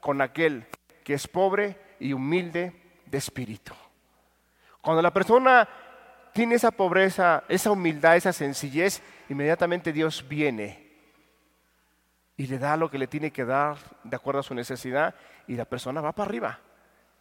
[0.00, 0.64] con aquel
[1.04, 3.74] que es pobre y humilde de espíritu.
[4.80, 5.68] Cuando la persona
[6.32, 10.87] tiene esa pobreza, esa humildad, esa sencillez, inmediatamente Dios viene
[12.38, 15.14] y le da lo que le tiene que dar de acuerdo a su necesidad
[15.46, 16.60] y la persona va para arriba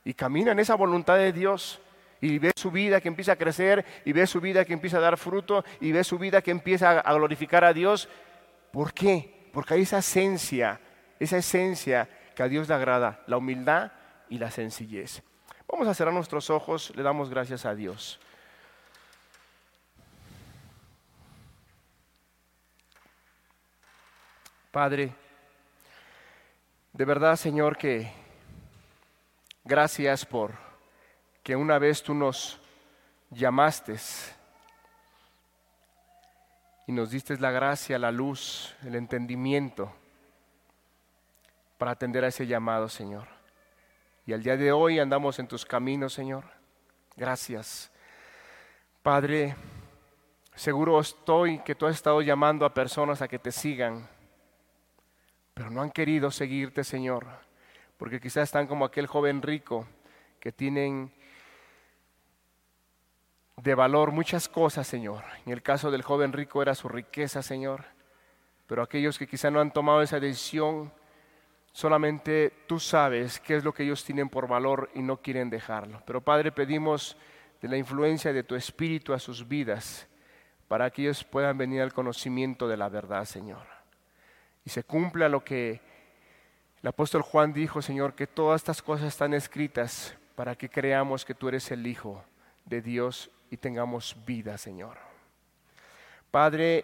[0.06, 1.82] y camina en esa voluntad de Dios
[2.22, 5.02] y ve su vida que empieza a crecer y ve su vida que empieza a
[5.02, 8.08] dar fruto y ve su vida que empieza a glorificar a Dios.
[8.72, 9.50] ¿Por qué?
[9.52, 10.80] Porque hay esa esencia,
[11.20, 13.92] esa esencia que a Dios le agrada, la humildad
[14.30, 15.24] y la sencillez.
[15.68, 18.20] Vamos a cerrar nuestros ojos, le damos gracias a Dios.
[24.72, 25.14] Padre,
[26.94, 28.12] de verdad Señor que
[29.64, 30.54] gracias por
[31.44, 32.60] que una vez tú nos
[33.30, 33.96] llamaste
[36.88, 39.94] y nos diste la gracia, la luz, el entendimiento
[41.78, 43.28] para atender a ese llamado, Señor.
[44.26, 46.44] Y al día de hoy andamos en tus caminos, Señor.
[47.16, 47.90] Gracias.
[49.02, 49.56] Padre,
[50.56, 54.10] seguro estoy que tú has estado llamando a personas a que te sigan
[55.58, 57.26] pero no han querido seguirte, Señor,
[57.98, 59.88] porque quizás están como aquel joven rico
[60.40, 61.12] que tienen
[63.56, 65.24] de valor muchas cosas, Señor.
[65.48, 67.86] En el caso del joven rico era su riqueza, Señor,
[68.68, 70.94] pero aquellos que quizás no han tomado esa decisión,
[71.72, 76.04] solamente tú sabes qué es lo que ellos tienen por valor y no quieren dejarlo.
[76.06, 77.18] Pero Padre, pedimos
[77.64, 80.08] de la influencia de tu Espíritu a sus vidas
[80.68, 83.77] para que ellos puedan venir al conocimiento de la verdad, Señor
[84.68, 85.80] y se cumpla lo que
[86.82, 91.34] el apóstol Juan dijo, Señor, que todas estas cosas están escritas para que creamos que
[91.34, 92.22] tú eres el Hijo
[92.66, 94.98] de Dios y tengamos vida, Señor.
[96.32, 96.84] Padre,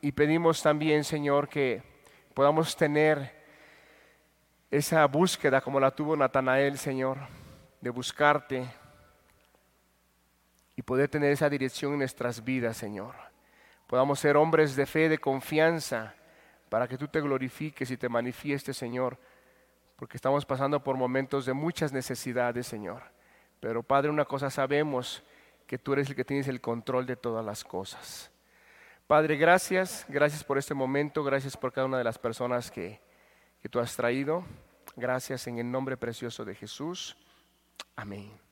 [0.00, 1.82] y pedimos también, Señor, que
[2.32, 3.30] podamos tener
[4.70, 7.18] esa búsqueda como la tuvo Natanael, Señor,
[7.82, 8.66] de buscarte
[10.76, 13.14] y poder tener esa dirección en nuestras vidas, Señor.
[13.86, 16.14] Podamos ser hombres de fe, de confianza,
[16.68, 19.18] para que tú te glorifiques y te manifiestes, Señor,
[19.96, 23.02] porque estamos pasando por momentos de muchas necesidades, Señor.
[23.60, 25.22] Pero Padre, una cosa sabemos,
[25.66, 28.30] que tú eres el que tienes el control de todas las cosas.
[29.06, 33.00] Padre, gracias, gracias por este momento, gracias por cada una de las personas que,
[33.60, 34.44] que tú has traído.
[34.96, 37.16] Gracias en el nombre precioso de Jesús.
[37.94, 38.47] Amén.